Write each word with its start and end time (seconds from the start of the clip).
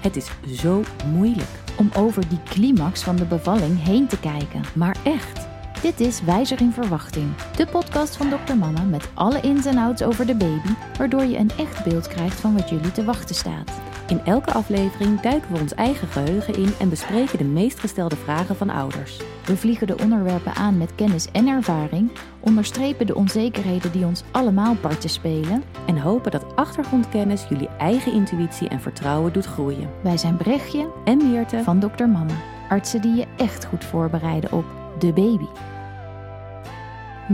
Het 0.00 0.16
is 0.16 0.30
zo 0.60 0.82
moeilijk. 1.12 1.48
Om 1.78 1.90
over 1.96 2.28
die 2.28 2.42
climax 2.44 3.02
van 3.02 3.16
de 3.16 3.24
bevalling 3.24 3.84
heen 3.84 4.06
te 4.06 4.20
kijken. 4.20 4.62
Maar 4.74 4.96
echt. 5.04 5.46
Dit 5.82 6.00
is 6.00 6.22
Wijzer 6.22 6.60
in 6.60 6.72
Verwachting, 6.72 7.34
de 7.56 7.66
podcast 7.66 8.16
van 8.16 8.28
Dr. 8.28 8.54
Mama 8.56 8.82
met 8.82 9.08
alle 9.14 9.40
ins 9.40 9.66
en 9.66 9.78
outs 9.78 10.02
over 10.02 10.26
de 10.26 10.34
baby, 10.34 10.72
waardoor 10.96 11.24
je 11.24 11.38
een 11.38 11.50
echt 11.58 11.84
beeld 11.84 12.08
krijgt 12.08 12.40
van 12.40 12.56
wat 12.56 12.68
jullie 12.68 12.92
te 12.92 13.04
wachten 13.04 13.34
staat. 13.34 13.70
In 14.08 14.24
elke 14.24 14.52
aflevering 14.52 15.20
duiken 15.20 15.52
we 15.52 15.60
ons 15.60 15.74
eigen 15.74 16.08
geheugen 16.08 16.54
in 16.54 16.72
en 16.78 16.88
bespreken 16.88 17.38
de 17.38 17.44
meest 17.44 17.80
gestelde 17.80 18.16
vragen 18.16 18.56
van 18.56 18.70
ouders. 18.70 19.20
We 19.44 19.56
vliegen 19.56 19.86
de 19.86 19.98
onderwerpen 19.98 20.54
aan 20.54 20.78
met 20.78 20.94
kennis 20.94 21.30
en 21.30 21.46
ervaring, 21.46 22.10
onderstrepen 22.40 23.06
de 23.06 23.14
onzekerheden 23.14 23.92
die 23.92 24.04
ons 24.04 24.22
allemaal 24.30 24.74
parten 24.74 25.10
spelen 25.10 25.62
En 25.86 25.98
hopen 25.98 26.30
dat 26.30 26.56
achtergrondkennis 26.56 27.46
jullie 27.48 27.68
eigen 27.68 28.12
intuïtie 28.12 28.68
en 28.68 28.80
vertrouwen 28.80 29.32
doet 29.32 29.46
groeien. 29.46 29.90
Wij 30.02 30.16
zijn 30.16 30.36
Brechtje 30.36 30.88
En 31.04 31.30
Meerte, 31.30 31.62
van 31.62 31.80
Dr. 31.80 32.06
Mama, 32.06 32.34
artsen 32.68 33.00
die 33.00 33.14
je 33.14 33.26
echt 33.36 33.64
goed 33.64 33.84
voorbereiden 33.84 34.52
op 34.52 34.64
de 34.98 35.12
baby. 35.12 35.46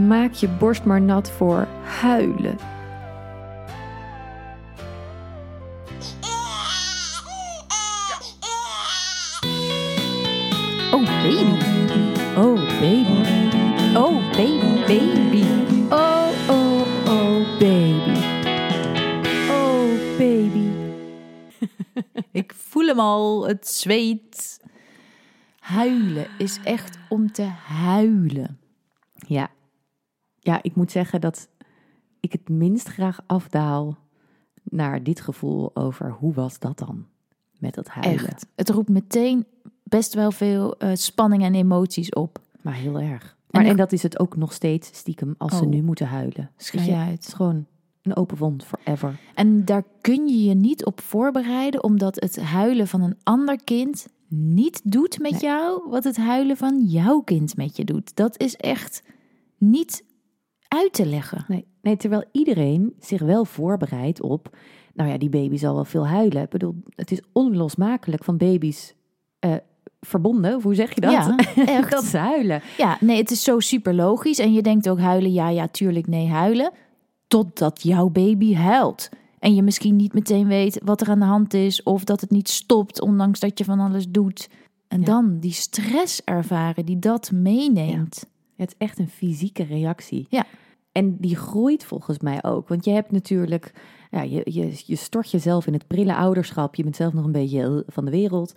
maak 0.07 0.31
je 0.31 0.47
borst 0.47 0.83
maar 0.83 1.01
nat 1.01 1.31
voor 1.31 1.67
huilen. 2.01 2.74
Voel 22.85 22.95
hem 22.95 23.05
al, 23.05 23.47
het 23.47 23.67
zweet. 23.67 24.59
Huilen 25.59 26.27
is 26.37 26.59
echt 26.63 26.97
om 27.09 27.31
te 27.31 27.43
huilen. 27.67 28.59
Ja. 29.27 29.49
ja, 30.39 30.59
ik 30.63 30.75
moet 30.75 30.91
zeggen 30.91 31.21
dat 31.21 31.49
ik 32.19 32.31
het 32.31 32.49
minst 32.49 32.87
graag 32.87 33.19
afdaal 33.25 33.97
naar 34.63 35.03
dit 35.03 35.21
gevoel 35.21 35.75
over 35.75 36.11
hoe 36.11 36.33
was 36.33 36.59
dat 36.59 36.77
dan 36.77 37.05
met 37.59 37.73
dat 37.73 37.87
huilen. 37.87 38.27
Echt. 38.27 38.47
Het 38.55 38.69
roept 38.69 38.89
meteen 38.89 39.45
best 39.83 40.13
wel 40.13 40.31
veel 40.31 40.77
eh, 40.77 40.89
spanning 40.93 41.43
en 41.43 41.55
emoties 41.55 42.09
op. 42.09 42.39
Maar 42.61 42.73
heel 42.73 42.99
erg. 42.99 43.37
Maar, 43.49 43.65
en, 43.65 43.77
dat 43.77 43.91
is 43.91 44.03
het 44.03 44.19
ook 44.19 44.35
nog 44.35 44.53
steeds 44.53 44.97
stiekem 44.97 45.35
als 45.37 45.57
ze 45.57 45.63
Oh. 45.63 45.69
nu 45.69 45.81
moeten 45.81 46.07
huilen. 46.07 46.51
Je, 46.57 46.83
je 46.83 46.95
uit. 46.95 47.11
Het 47.11 47.27
is 47.27 47.33
gewoon 47.33 47.65
een 48.05 48.15
open 48.15 48.37
wond 48.37 48.63
forever. 48.65 49.19
En 49.35 49.65
daar 49.65 49.83
kun 50.01 50.27
je 50.27 50.43
je 50.43 50.53
niet 50.53 50.85
op 50.85 51.01
voorbereiden, 51.01 51.83
omdat 51.83 52.15
het 52.15 52.41
huilen 52.41 52.87
van 52.87 53.01
een 53.01 53.17
ander 53.23 53.63
kind 53.63 54.07
niet 54.29 54.81
doet 54.83 55.19
met 55.19 55.31
Nee. 55.31 55.41
jou 55.41 55.89
wat 55.89 56.03
het 56.03 56.17
huilen 56.17 56.57
van 56.57 56.83
jouw 56.83 57.19
kind 57.21 57.57
met 57.57 57.77
je 57.77 57.83
doet. 57.83 58.15
Dat 58.15 58.39
is 58.39 58.55
echt 58.55 59.03
niet 59.57 60.03
uit 60.67 60.93
te 60.93 61.05
leggen. 61.05 61.45
Nee, 61.47 61.65
nee, 61.81 61.97
terwijl 61.97 62.23
iedereen 62.31 62.93
zich 62.99 63.21
wel 63.21 63.45
voorbereidt 63.45 64.21
op... 64.21 64.57
Nou 64.93 65.09
ja, 65.09 65.17
die 65.17 65.29
baby 65.29 65.57
zal 65.57 65.73
wel 65.75 65.85
veel 65.85 66.07
huilen. 66.07 66.41
Ik 66.43 66.49
bedoel, 66.49 66.75
het 66.89 67.11
is 67.11 67.21
onlosmakelijk 67.33 68.23
van 68.23 68.37
baby's 68.37 68.93
eh, 69.39 69.53
verbonden. 70.01 70.55
Of 70.55 70.63
hoe 70.63 70.75
zeg 70.75 70.95
je 70.95 71.01
dat? 71.01 71.11
Ja, 71.11 71.35
echt. 71.65 71.91
dat 71.91 72.03
ze 72.03 72.17
huilen. 72.17 72.61
Ja, 72.77 72.97
nee, 72.99 73.17
het 73.17 73.31
is 73.31 73.43
zo 73.43 73.59
super 73.59 73.93
logisch. 73.93 74.39
En 74.39 74.53
je 74.53 74.61
denkt 74.61 74.89
ook 74.89 74.99
huilen, 74.99 75.33
ja, 75.33 75.49
ja, 75.49 75.67
tuurlijk, 75.67 76.07
nee, 76.07 76.27
huilen. 76.27 76.71
Totdat 77.35 77.83
jouw 77.83 78.09
baby 78.09 78.53
huilt. 78.53 79.09
En 79.39 79.55
je 79.55 79.63
misschien 79.63 79.95
niet 79.95 80.13
meteen 80.13 80.47
weet 80.47 80.81
wat 80.83 81.01
er 81.01 81.09
aan 81.09 81.19
de 81.19 81.25
hand 81.25 81.53
is. 81.53 81.83
Of 81.83 82.03
dat 82.03 82.21
het 82.21 82.29
niet 82.29 82.49
stopt, 82.49 83.01
ondanks 83.01 83.39
dat 83.39 83.57
je 83.57 83.65
van 83.65 83.79
alles 83.79 84.09
doet. 84.09 84.49
En 84.87 84.99
Ja. 84.99 85.05
dan 85.05 85.39
die 85.39 85.51
stress 85.51 86.21
ervaren 86.23 86.85
die 86.85 86.99
dat 86.99 87.31
meeneemt. 87.31 88.25
Het 88.55 88.69
is 88.69 88.75
echt 88.77 88.99
een 88.99 89.09
fysieke 89.09 89.63
reactie. 89.63 90.27
Ja. 90.29 90.45
En 90.91 91.17
die 91.17 91.35
groeit 91.35 91.83
volgens 91.83 92.19
mij 92.19 92.43
ook. 92.43 92.67
Want 92.67 92.85
je 92.85 92.91
hebt 92.91 93.11
natuurlijk, 93.11 93.73
ja, 94.11 94.21
je, 94.21 94.41
je, 94.43 94.81
je 94.85 94.95
stort 94.95 95.31
jezelf 95.31 95.67
in 95.67 95.73
het 95.73 95.87
prille 95.87 96.15
ouderschap. 96.15 96.75
Je 96.75 96.83
bent 96.83 96.95
zelf 96.95 97.13
nog 97.13 97.25
een 97.25 97.31
beetje 97.31 97.83
van 97.87 98.05
de 98.05 98.11
wereld. 98.11 98.53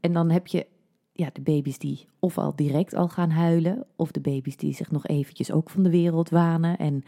En 0.00 0.12
dan 0.12 0.30
heb 0.30 0.46
je 0.46 0.66
ja, 1.12 1.30
de 1.32 1.40
baby's 1.40 1.78
die 1.78 2.06
of 2.18 2.38
al 2.38 2.52
direct 2.56 2.94
al 2.94 3.08
gaan 3.08 3.30
huilen. 3.30 3.84
Of 3.96 4.10
de 4.10 4.20
baby's 4.20 4.56
die 4.56 4.74
zich 4.74 4.90
nog 4.90 5.06
eventjes 5.06 5.52
ook 5.52 5.70
van 5.70 5.82
de 5.82 5.90
wereld 5.90 6.30
wanen. 6.30 6.78
En 6.78 7.02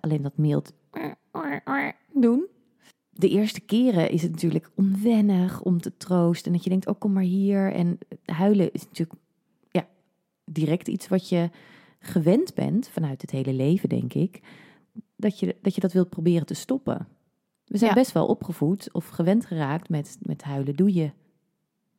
alleen 0.00 0.22
dat 0.22 0.36
mild 0.36 0.72
doen. 2.12 2.46
De 3.10 3.28
eerste 3.28 3.60
keren 3.60 4.10
is 4.10 4.22
het 4.22 4.30
natuurlijk 4.30 4.70
onwennig 4.74 5.62
om 5.62 5.80
te 5.80 5.96
troosten. 5.96 6.46
En 6.46 6.52
dat 6.52 6.64
je 6.64 6.70
denkt, 6.70 6.86
oh 6.86 6.98
kom 6.98 7.12
maar 7.12 7.22
hier. 7.22 7.72
En 7.72 7.98
huilen 8.24 8.72
is 8.72 8.84
natuurlijk 8.84 9.18
ja, 9.70 9.86
direct 10.44 10.88
iets 10.88 11.08
wat 11.08 11.28
je 11.28 11.50
gewend 11.98 12.54
bent 12.54 12.88
vanuit 12.88 13.20
het 13.20 13.30
hele 13.30 13.52
leven, 13.52 13.88
denk 13.88 14.14
ik, 14.14 14.40
dat 15.16 15.38
je 15.38 15.56
dat, 15.62 15.74
je 15.74 15.80
dat 15.80 15.92
wilt 15.92 16.08
proberen 16.08 16.46
te 16.46 16.54
stoppen. 16.54 17.08
We 17.64 17.78
zijn 17.78 17.90
Ja. 17.90 17.96
best 17.96 18.12
wel 18.12 18.26
opgevoed 18.26 18.92
of 18.92 19.08
gewend 19.08 19.46
geraakt 19.46 19.88
met, 19.88 20.16
met 20.20 20.42
huilen. 20.42 20.76
Doe 20.76 20.94
je, 20.94 21.10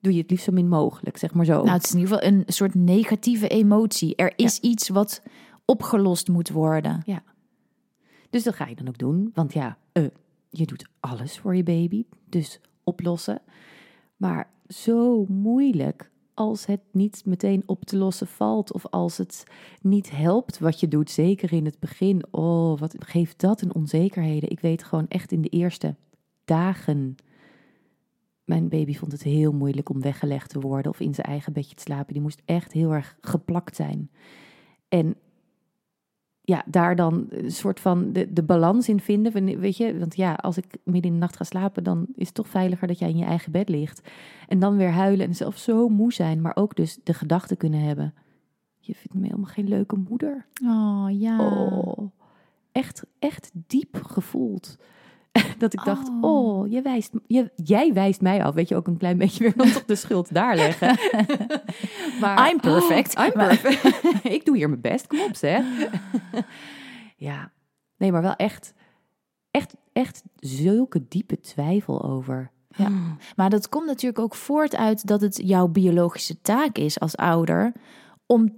doe 0.02 0.14
je 0.14 0.22
het 0.22 0.30
liefst 0.30 0.46
zo 0.46 0.52
min 0.52 0.68
mogelijk, 0.68 1.18
zeg 1.18 1.34
maar 1.34 1.46
zo. 1.46 1.54
Nou, 1.64 1.70
het 1.70 1.84
is 1.84 1.92
in 1.94 2.00
ieder 2.00 2.14
geval 2.14 2.32
een 2.32 2.44
soort 2.48 2.74
negatieve 2.76 3.48
emotie. 3.48 4.16
Er 4.16 4.34
is 4.36 4.60
iets 4.60 4.90
wat 4.90 5.22
opgelost 5.66 6.28
moet 6.28 6.50
worden. 6.50 7.02
Dus 8.30 8.44
dat 8.44 8.56
ga 8.56 8.68
je 8.68 8.76
dan 8.76 8.88
ook 8.88 8.98
doen. 8.98 9.32
Want 9.34 9.54
ja, 9.54 9.78
eh, 9.92 10.04
je 10.50 10.66
doet 10.66 10.90
alles 11.00 11.40
voor 11.40 11.56
je 11.56 11.64
baby. 11.64 12.06
Dus 12.30 12.60
oplossen. 12.84 13.42
Maar 14.18 14.50
zo 14.68 15.26
moeilijk 15.26 16.12
als 16.34 16.66
het 16.66 16.82
niet 16.92 17.26
meteen 17.26 17.64
op 17.66 17.86
te 17.86 17.98
lossen 17.98 18.28
valt. 18.28 18.74
Of 18.74 18.86
als 18.86 19.18
het 19.18 19.44
niet 19.82 20.12
helpt 20.12 20.60
wat 20.60 20.80
je 20.80 20.88
doet. 20.88 21.10
Zeker 21.10 21.54
in 21.54 21.66
het 21.66 21.80
begin. 21.80 22.24
Oh, 22.32 22.80
wat 22.80 22.96
geeft 23.00 23.40
dat 23.40 23.62
een 23.62 23.76
onzekerheden. 23.76 24.50
Ik 24.50 24.60
weet 24.60 24.84
gewoon 24.84 25.08
echt 25.08 25.32
in 25.32 25.42
de 25.42 25.50
eerste 25.50 25.96
dagen. 26.46 27.16
Mijn 28.44 28.70
baby 28.70 28.96
vond 28.96 29.12
het 29.12 29.24
heel 29.24 29.52
moeilijk 29.52 29.90
om 29.90 30.02
weggelegd 30.02 30.50
te 30.50 30.60
worden. 30.60 30.92
Of 30.92 31.00
in 31.00 31.14
zijn 31.14 31.28
eigen 31.28 31.54
bedje 31.54 31.76
te 31.76 31.82
slapen. 31.82 32.14
Die 32.14 32.22
moest 32.22 32.42
echt 32.46 32.72
heel 32.72 32.94
erg 32.94 33.18
geplakt 33.22 33.76
zijn. 33.76 34.12
En 34.88 35.16
ja, 36.48 36.64
daar 36.66 36.96
dan 36.96 37.26
een 37.30 37.52
soort 37.52 37.80
van 37.80 38.14
de, 38.14 38.34
de 38.34 38.44
balans 38.44 38.90
in 38.90 39.00
vinden. 39.00 39.60
Weet 39.60 39.78
je, 39.78 40.00
want 40.00 40.16
ja, 40.16 40.34
als 40.34 40.58
ik 40.58 40.66
midden 40.84 41.12
in 41.12 41.14
de 41.14 41.20
nacht 41.20 41.36
ga 41.36 41.44
slapen, 41.44 41.84
dan 41.84 42.06
is 42.16 42.26
het 42.26 42.36
toch 42.36 42.48
veiliger 42.48 42.88
dat 42.88 43.00
jij 43.00 43.10
in 43.10 43.18
je 43.18 43.26
eigen 43.26 43.52
bed 43.52 43.70
ligt. 43.70 44.10
En 44.48 44.60
dan 44.60 44.78
weer 44.78 44.92
huilen 44.92 45.26
en 45.26 45.36
zelf 45.36 45.58
zo 45.58 45.90
moe 45.90 46.14
zijn, 46.14 46.42
maar 46.42 46.56
ook 46.56 46.76
dus 46.76 47.00
de 47.04 47.14
gedachte 47.14 47.56
kunnen 47.56 47.80
hebben. 47.80 48.14
Je 48.80 48.96
vindt 48.96 49.14
me 49.14 49.24
helemaal 49.24 49.46
geen 49.46 49.68
leuke 49.68 49.96
moeder. 50.10 50.46
Oh 50.64 51.08
ja. 51.10 51.40
Oh, 51.40 52.12
echt, 52.72 53.06
echt 53.20 53.52
diep 53.54 54.04
gevoeld. 54.04 54.78
Dat 55.58 55.74
ik 55.74 55.84
dacht, 55.84 56.10
Oh. 56.22 56.58
oh, 56.58 56.72
je 56.72 56.82
wijst, 56.82 57.14
je, 57.28 57.52
jij 57.56 57.94
wijst 57.94 58.22
mij 58.22 58.44
af. 58.44 58.54
Weet 58.54 58.70
je, 58.70 58.76
ook 58.76 58.88
een 58.88 58.98
klein 58.98 59.18
beetje 59.18 59.44
weer 59.44 59.56
dan 59.56 59.72
toch 59.72 59.86
de 59.86 59.96
schuld 59.96 60.34
daar 60.34 60.56
leggen. 60.56 60.98
maar, 62.22 62.50
I'm 62.52 62.60
perfect. 62.60 63.18
Oh, 63.18 63.26
I'm 63.26 63.32
perfect. 63.32 64.24
ik 64.36 64.46
doe 64.46 64.56
hier 64.56 64.70
mijn 64.70 64.82
best, 64.82 65.08
kom 65.08 65.20
op 65.20 65.36
zeg. 65.36 65.66
ja, 67.18 67.52
nee, 67.98 68.12
maar 68.12 68.22
wel 68.22 68.36
echt, 68.36 68.74
echt, 69.52 69.76
echt 69.94 70.24
zulke 70.36 71.08
diepe 71.08 71.40
twijfel 71.40 72.04
over. 72.04 72.52
Ja. 72.76 72.90
Maar 73.36 73.50
dat 73.50 73.70
komt 73.70 73.86
natuurlijk 73.86 74.22
ook 74.22 74.36
voort 74.36 74.76
uit 74.76 75.08
dat 75.08 75.22
het 75.22 75.42
jouw 75.44 75.68
biologische 75.68 76.42
taak 76.42 76.78
is 76.78 77.00
als 77.00 77.16
ouder 77.16 77.74
om 78.26 78.56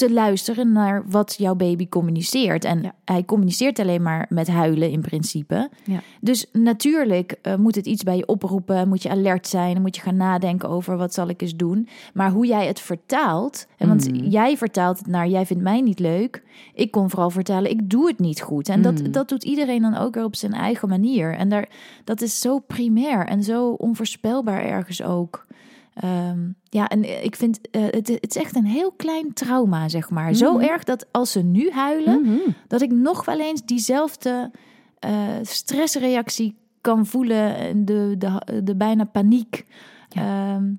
te 0.00 0.12
luisteren 0.12 0.72
naar 0.72 1.02
wat 1.06 1.34
jouw 1.38 1.54
baby 1.54 1.88
communiceert. 1.88 2.64
En 2.64 2.82
Ja. 2.82 2.94
hij 3.04 3.24
communiceert 3.24 3.78
alleen 3.78 4.02
maar 4.02 4.26
met 4.28 4.48
huilen 4.48 4.90
in 4.90 5.00
principe. 5.00 5.70
Ja. 5.84 6.00
Dus 6.20 6.46
natuurlijk 6.52 7.38
eh, 7.42 7.54
moet 7.56 7.74
het 7.74 7.86
iets 7.86 8.02
bij 8.02 8.16
je 8.16 8.26
oproepen, 8.26 8.88
moet 8.88 9.02
je 9.02 9.10
alert 9.10 9.46
zijn, 9.46 9.80
moet 9.82 9.96
je 9.96 10.02
gaan 10.02 10.16
nadenken 10.16 10.68
over 10.68 10.96
wat 10.96 11.14
zal 11.14 11.28
ik 11.28 11.42
eens 11.42 11.56
doen. 11.56 11.88
Maar 12.14 12.30
hoe 12.30 12.46
jij 12.46 12.66
het 12.66 12.80
vertaalt, 12.80 13.66
en 13.76 13.88
want 13.88 14.10
Mm. 14.10 14.16
jij 14.28 14.56
vertaalt 14.56 14.98
het 14.98 15.06
naar 15.06 15.28
jij 15.28 15.46
vindt 15.46 15.62
mij 15.62 15.80
niet 15.80 15.98
leuk, 15.98 16.42
ik 16.74 16.90
kon 16.90 17.10
vooral 17.10 17.30
vertalen 17.30 17.70
ik 17.70 17.90
doe 17.90 18.06
het 18.06 18.18
niet 18.18 18.40
goed. 18.40 18.68
En 18.68 18.82
dat, 18.82 19.02
Mm. 19.02 19.12
dat 19.12 19.28
doet 19.28 19.44
iedereen 19.44 19.82
dan 19.82 19.96
ook 19.96 20.14
weer 20.14 20.24
op 20.24 20.36
zijn 20.36 20.52
eigen 20.52 20.88
manier. 20.88 21.34
En 21.34 21.48
daar, 21.48 21.68
dat 22.04 22.20
is 22.20 22.40
zo 22.40 22.58
primair 22.58 23.26
en 23.26 23.42
zo 23.42 23.68
onvoorspelbaar 23.70 24.64
ergens 24.64 25.02
ook. 25.02 25.46
Ehm, 25.94 26.38
ja, 26.68 26.88
en 26.88 27.24
ik 27.24 27.36
vind 27.36 27.60
eh, 27.70 27.82
het, 27.82 28.08
het 28.08 28.34
is 28.34 28.42
echt 28.42 28.56
een 28.56 28.64
heel 28.64 28.92
klein 28.92 29.32
trauma, 29.32 29.88
zeg 29.88 30.10
maar. 30.10 30.34
Zo 30.34 30.52
Mhm. 30.54 30.64
erg 30.64 30.84
dat 30.84 31.06
als 31.10 31.32
ze 31.32 31.42
nu 31.42 31.70
huilen, 31.70 32.20
Mhm. 32.22 32.36
dat 32.66 32.82
ik 32.82 32.90
nog 32.90 33.24
wel 33.24 33.40
eens 33.40 33.64
diezelfde 33.64 34.50
eh, 34.98 35.10
stressreactie 35.42 36.56
kan 36.80 37.06
voelen. 37.06 37.56
en 37.56 37.84
De, 37.84 38.14
de, 38.18 38.60
de 38.64 38.76
bijna 38.76 39.04
paniek. 39.04 39.66
Ehm, 40.08 40.72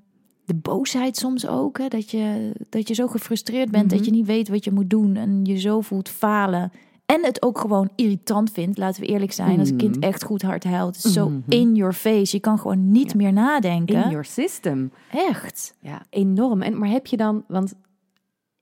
de 0.44 0.54
boosheid 0.54 1.16
soms 1.16 1.46
ook. 1.46 1.78
Hè, 1.78 1.88
dat, 1.88 2.10
je, 2.10 2.52
dat 2.68 2.88
je 2.88 2.94
zo 2.94 3.06
gefrustreerd 3.06 3.70
bent 3.70 3.86
Mhm. 3.86 3.96
dat 3.96 4.04
je 4.04 4.10
niet 4.10 4.26
weet 4.26 4.48
wat 4.48 4.64
je 4.64 4.72
moet 4.72 4.90
doen. 4.90 5.16
En 5.16 5.44
je 5.44 5.56
zo 5.58 5.80
voelt 5.80 6.08
falen. 6.08 6.72
En 7.12 7.24
het 7.24 7.42
ook 7.42 7.58
gewoon 7.58 7.90
irritant 7.96 8.50
vindt, 8.50 8.78
laten 8.78 9.00
we 9.02 9.06
eerlijk 9.08 9.32
zijn. 9.32 9.58
Als 9.58 9.70
een 9.70 9.76
kind 9.76 9.96
Mm. 9.96 10.02
echt 10.02 10.24
goed 10.24 10.42
hard 10.42 10.64
huilt. 10.64 10.96
Is 10.96 11.12
zo 11.12 11.28
Mhm. 11.28 11.40
in 11.50 11.74
your 11.74 11.92
face. 11.92 12.36
Je 12.36 12.40
kan 12.42 12.58
gewoon 12.58 12.90
niet 12.92 13.10
Ja. 13.10 13.16
meer 13.16 13.32
nadenken. 13.32 14.04
In 14.04 14.10
your 14.10 14.24
system. 14.24 14.92
Echt. 15.10 15.76
Ja, 15.80 16.02
enorm. 16.10 16.62
En, 16.62 16.78
maar 16.78 16.88
heb 16.88 17.06
je 17.06 17.16
dan, 17.16 17.44
want 17.48 17.74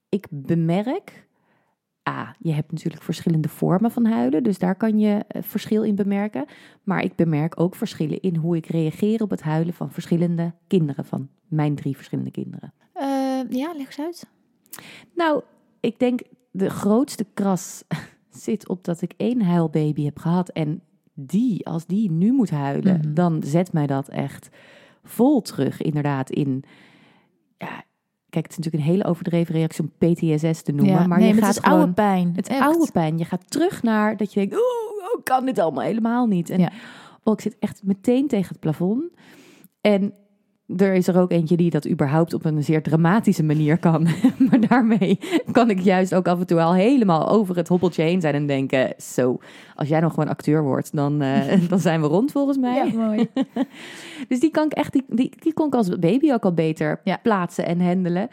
ik 0.09 0.27
bemerk, 0.29 1.27
ah, 2.03 2.29
je 2.39 2.51
hebt 2.53 2.71
natuurlijk 2.71 3.03
verschillende 3.03 3.49
vormen 3.49 3.91
van 3.91 4.05
huilen, 4.05 4.43
dus 4.43 4.57
daar 4.59 4.75
kan 4.75 4.99
je 4.99 5.23
eh, 5.27 5.41
verschil 5.41 5.83
in 5.83 5.95
bemerken. 5.95 6.45
Maar 6.83 7.03
ik 7.03 7.15
bemerk 7.15 7.59
ook 7.59 7.75
verschillen 7.75 8.21
in 8.21 8.35
hoe 8.35 8.55
ik 8.55 8.65
reageer 8.65 9.21
op 9.21 9.29
het 9.29 9.41
huilen 9.41 9.73
van 9.73 9.91
verschillende 9.91 10.53
kinderen, 10.67 11.05
van 11.05 11.29
mijn 11.47 11.75
drie 11.75 11.95
verschillende 11.95 12.31
kinderen. 12.31 12.73
Eh, 12.93 13.05
ja, 13.49 13.73
leg 13.77 13.97
eens 13.97 13.99
uit. 13.99 14.27
Nou, 15.15 15.41
ik 15.79 15.99
denk 15.99 16.21
de 16.51 16.69
grootste 16.69 17.25
kras 17.33 17.83
zit 18.31 18.67
op 18.69 18.83
dat 18.83 19.01
ik 19.01 19.13
één 19.17 19.41
huilbaby 19.41 20.03
heb 20.03 20.19
gehad 20.19 20.49
en 20.49 20.81
die, 21.13 21.65
als 21.67 21.85
die 21.85 22.11
nu 22.11 22.31
moet 22.31 22.49
huilen, 22.49 22.97
Mhm. 22.97 23.13
dan 23.13 23.43
zet 23.43 23.73
mij 23.73 23.87
dat 23.87 24.07
echt 24.09 24.49
vol 25.03 25.41
terug, 25.41 25.81
inderdaad, 25.81 26.29
in. 26.29 26.63
Ja, 27.57 27.83
kijk, 28.29 28.43
het 28.45 28.51
is 28.51 28.57
natuurlijk 28.57 28.83
een 28.83 28.89
hele 28.91 29.05
overdreven 29.05 29.55
reactie 29.55 29.83
om 29.83 29.91
PTSS 29.97 30.61
te 30.61 30.71
noemen, 30.71 30.93
Ja, 30.95 31.07
maar 31.07 31.17
nee, 31.19 31.27
je 31.27 31.33
maar 31.33 31.43
gaat 31.43 31.55
het 31.55 31.63
is 31.65 31.71
oude 31.71 31.91
pijn. 31.93 32.31
het 32.35 32.49
oude 32.49 32.91
pijn. 32.91 33.17
Je 33.17 33.25
gaat 33.25 33.51
terug 33.51 33.83
naar 33.83 34.17
dat 34.17 34.33
je 34.33 34.39
denkt, 34.39 34.55
oh, 34.55 34.59
oh, 35.15 35.23
kan 35.23 35.45
dit 35.45 35.59
allemaal 35.59 35.83
helemaal 35.83 36.25
niet. 36.27 36.49
En 36.49 36.59
Ja. 36.59 36.71
oh, 37.23 37.33
ik 37.33 37.41
zit 37.41 37.55
echt 37.59 37.81
meteen 37.83 38.27
tegen 38.27 38.47
het 38.49 38.59
plafond. 38.59 39.03
En 39.81 40.13
er 40.77 40.93
is 40.93 41.07
er 41.07 41.19
ook 41.19 41.31
eentje 41.31 41.57
die 41.57 41.69
dat 41.69 41.87
überhaupt 41.89 42.33
op 42.33 42.45
een 42.45 42.63
zeer 42.63 42.83
dramatische 42.83 43.43
manier 43.43 43.77
kan. 43.77 44.07
maar 44.49 44.59
daarmee 44.67 45.19
kan 45.51 45.69
ik 45.69 45.79
juist 45.79 46.15
ook 46.15 46.27
af 46.27 46.39
en 46.39 46.47
toe 46.47 46.61
al 46.61 46.73
helemaal 46.73 47.29
over 47.29 47.55
het 47.55 47.67
hobbeltje 47.67 48.03
heen 48.03 48.21
zijn 48.21 48.33
en 48.33 48.45
denken, 48.47 48.93
zo, 48.97 49.37
als 49.75 49.87
jij 49.87 49.99
nog 49.99 50.13
gewoon 50.13 50.29
acteur 50.29 50.63
wordt, 50.63 50.95
dan, 50.95 51.21
eh, 51.21 51.59
dan 51.69 51.79
zijn 51.79 52.01
we 52.01 52.07
rond 52.07 52.31
volgens 52.31 52.57
mij. 52.57 52.85
Ja, 52.85 53.05
mooi. 53.05 53.27
Dus 54.27 54.39
die 54.39 54.51
kan 54.51 54.65
ik 54.65 54.71
echt, 54.73 54.93
die, 54.93 55.03
die, 55.07 55.31
die 55.39 55.53
kon 55.53 55.67
ik 55.67 55.75
als 55.75 55.99
baby 55.99 56.31
ook 56.31 56.43
al 56.43 56.53
beter 56.53 57.01
Ja. 57.03 57.17
plaatsen 57.23 57.65
en 57.65 57.81
handelen. 57.81 58.27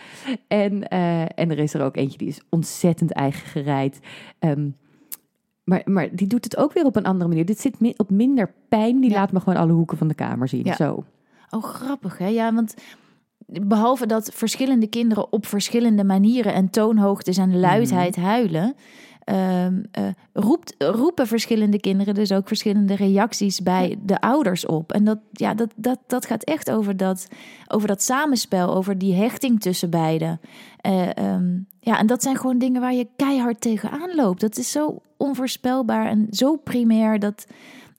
En, 0.48 0.88
eh, 0.88 1.20
en 1.22 1.50
er 1.50 1.58
is 1.58 1.74
er 1.74 1.82
ook 1.82 1.96
eentje 1.96 2.18
die 2.18 2.28
is 2.28 2.40
ontzettend 2.48 3.12
eigen 3.12 3.46
gereid. 3.48 4.00
Ehm, 4.38 4.68
maar, 5.64 5.82
maar 5.84 6.08
die 6.16 6.26
doet 6.26 6.44
het 6.44 6.56
ook 6.56 6.72
weer 6.72 6.84
op 6.84 6.96
een 6.96 7.04
andere 7.04 7.28
manier. 7.28 7.44
Dit 7.44 7.60
zit 7.60 7.80
mi- 7.80 7.94
op 7.96 8.10
minder 8.10 8.52
pijn. 8.68 9.00
Die 9.00 9.10
Ja. 9.10 9.16
laat 9.16 9.32
me 9.32 9.40
gewoon 9.40 9.58
alle 9.58 9.72
hoeken 9.72 9.96
van 9.98 10.08
de 10.08 10.14
kamer 10.14 10.48
zien. 10.48 10.64
Ja. 10.64 10.74
Zo. 10.74 11.04
Oh, 11.50 11.64
grappig 11.64 12.18
hè? 12.18 12.26
Ja, 12.26 12.54
want 12.54 12.74
behalve 13.46 14.06
dat 14.06 14.30
verschillende 14.34 14.86
kinderen 14.86 15.32
op 15.32 15.46
verschillende 15.46 16.04
manieren 16.04 16.54
en 16.54 16.70
toonhoogtes 16.70 17.36
en 17.36 17.60
luidheid 17.60 18.16
Mhm. 18.16 18.26
huilen, 18.26 18.74
ehm, 19.24 19.82
eh, 19.90 20.04
roept, 20.32 20.74
roepen 20.78 21.26
verschillende 21.26 21.80
kinderen 21.80 22.14
dus 22.14 22.32
ook 22.32 22.46
verschillende 22.48 22.94
reacties 22.96 23.62
bij 23.62 23.98
de 24.02 24.20
ouders 24.20 24.66
op. 24.66 24.92
En 24.92 25.04
dat, 25.04 25.18
ja, 25.32 25.54
dat, 25.54 25.70
dat, 25.76 25.98
dat 26.06 26.26
gaat 26.26 26.44
echt 26.44 26.70
over 26.70 26.96
dat, 26.96 27.28
over 27.66 27.88
dat 27.88 28.02
samenspel, 28.02 28.74
over 28.74 28.98
die 28.98 29.14
hechting 29.14 29.60
tussen 29.60 29.90
beiden. 29.90 30.40
Eh, 30.80 31.16
ehm, 31.16 31.58
ja, 31.80 31.98
en 31.98 32.06
dat 32.06 32.22
zijn 32.22 32.36
gewoon 32.36 32.58
dingen 32.58 32.80
waar 32.80 32.94
je 32.94 33.08
keihard 33.16 33.60
tegenaan 33.60 34.14
loopt. 34.14 34.40
Dat 34.40 34.58
is 34.58 34.70
zo 34.70 35.02
onvoorspelbaar 35.16 36.06
en 36.06 36.26
zo 36.30 36.56
primair 36.56 37.18
dat 37.18 37.46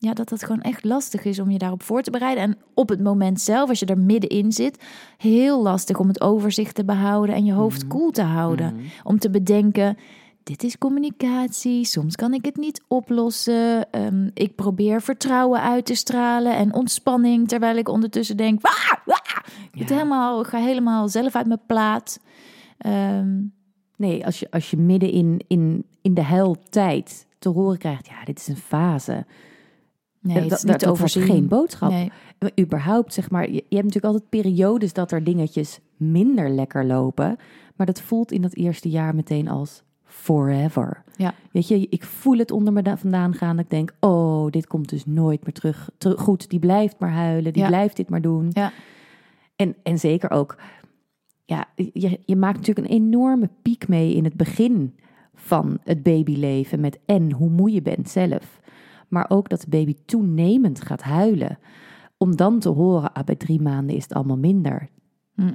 ja, 0.01 0.13
dat 0.13 0.29
het 0.29 0.43
gewoon 0.43 0.61
echt 0.61 0.83
lastig 0.83 1.23
is 1.25 1.39
om 1.39 1.49
je 1.49 1.57
daarop 1.57 1.83
voor 1.83 2.01
te 2.01 2.11
bereiden. 2.11 2.43
En 2.43 2.57
op 2.73 2.89
het 2.89 3.01
moment 3.03 3.41
zelf, 3.41 3.69
als 3.69 3.79
je 3.79 3.85
er 3.85 3.97
middenin 3.97 4.51
zit, 4.51 4.83
heel 5.17 5.61
lastig 5.61 5.99
om 5.99 6.07
het 6.07 6.21
overzicht 6.21 6.75
te 6.75 6.85
behouden 6.85 7.35
en 7.35 7.45
je 7.45 7.53
hoofd 7.53 7.79
Mhm. 7.81 7.87
koel 7.91 8.11
te 8.11 8.21
houden. 8.21 8.73
Mhm. 8.75 8.83
Om 9.03 9.19
te 9.19 9.29
bedenken, 9.29 9.97
dit 10.43 10.63
is 10.63 10.77
communicatie, 10.77 11.85
soms 11.85 12.15
kan 12.15 12.33
ik 12.33 12.45
het 12.45 12.55
niet 12.57 12.81
oplossen. 12.87 13.91
Ehm, 13.91 14.29
ik 14.33 14.55
probeer 14.55 15.01
vertrouwen 15.01 15.61
uit 15.61 15.85
te 15.85 15.95
stralen 15.95 16.55
en 16.55 16.73
ontspanning, 16.73 17.47
terwijl 17.47 17.77
ik 17.77 17.89
ondertussen 17.89 18.37
denk, 18.37 18.61
"Wah, 18.61 18.91
wah." 19.05 19.17
ik 19.73 19.89
helemaal, 19.89 20.41
ik 20.41 20.47
ga 20.47 20.57
helemaal 20.57 21.07
zelf 21.09 21.35
uit 21.35 21.47
mijn 21.47 21.61
plaat. 21.65 22.19
Ehm, 22.77 23.37
Nee, 23.95 24.25
als 24.25 24.39
je, 24.39 24.51
als 24.51 24.69
je 24.71 24.77
midden 24.77 25.11
in, 25.11 25.41
in, 25.47 25.85
in 26.01 26.13
de 26.13 26.21
huiltijd 26.21 27.27
te 27.39 27.49
horen 27.49 27.77
krijgt, 27.77 28.07
ja, 28.07 28.23
dit 28.25 28.39
is 28.39 28.47
een 28.47 28.57
fase. 28.57 29.25
Nee, 30.21 30.36
Eh, 30.36 30.42
het 30.42 30.50
dat, 30.50 30.57
is 30.57 30.63
niet 30.63 30.71
dat, 30.71 30.81
dat 30.81 30.89
overzien. 30.89 31.24
geen 31.24 31.48
boodschap. 31.48 31.89
Nee. 31.92 32.12
Überhaupt, 32.60 33.13
zeg 33.13 33.30
maar, 33.31 33.44
je, 33.48 33.54
je 33.54 33.75
hebt 33.75 33.86
natuurlijk 33.86 34.13
altijd 34.13 34.30
periodes 34.30 34.94
dat 34.94 35.12
er 35.12 35.24
dingetjes 35.24 35.80
minder 35.98 36.50
lekker 36.50 36.86
lopen. 36.86 37.38
Maar 37.75 37.86
dat 37.86 38.01
voelt 38.01 38.31
in 38.31 38.42
dat 38.42 38.56
eerste 38.56 38.89
jaar 38.89 39.16
meteen 39.16 39.48
als 39.48 39.83
forever. 40.04 41.04
Ja. 41.16 41.33
Weet 41.51 41.68
je, 41.68 41.88
ik 41.89 42.04
voel 42.04 42.38
het 42.38 42.51
onder 42.51 42.74
me 42.74 42.81
da- 42.81 42.98
vandaan 42.98 43.33
gaan. 43.33 43.60
Ik 43.60 43.69
denk, 43.69 43.94
oh, 44.00 44.50
dit 44.51 44.68
komt 44.68 44.89
dus 44.89 45.06
nooit 45.06 45.44
meer 45.44 45.54
terug. 45.54 45.89
goed, 46.18 46.50
die 46.50 46.60
blijft 46.60 47.00
maar 47.00 47.12
huilen, 47.12 47.54
die 47.54 47.62
Ja. 47.62 47.68
blijft 47.68 47.95
dit 47.95 48.10
maar 48.10 48.21
doen. 48.21 48.48
Ja. 48.50 48.71
En, 49.56 49.75
en 49.83 50.00
zeker 50.00 50.31
ook, 50.31 50.57
ja, 51.45 51.66
je, 51.75 52.19
je 52.25 52.36
maakt 52.36 52.57
natuurlijk 52.57 52.88
een 52.88 52.94
enorme 53.01 53.50
piek 53.62 53.88
mee 53.88 54.13
in 54.16 54.24
het 54.24 54.33
begin 54.33 54.95
van 55.36 55.77
het 55.83 56.04
babyleven. 56.04 56.80
Met 56.80 57.00
en 57.06 57.31
hoe 57.31 57.50
moe 57.50 57.71
je 57.71 57.81
bent 57.81 58.10
zelf. 58.10 58.60
Maar 59.09 59.25
ook 59.29 59.50
dat 59.50 59.61
de 59.61 59.69
baby 59.69 59.95
toenemend 60.06 60.81
gaat 60.81 61.01
huilen. 61.01 61.59
Om 62.17 62.35
dan 62.35 62.59
te 62.59 62.69
horen, 62.69 63.13
ah, 63.13 63.23
bij 63.23 63.35
drie 63.35 63.61
maanden 63.61 63.95
is 63.95 64.03
het 64.03 64.13
allemaal 64.13 64.38
minder. 64.38 64.89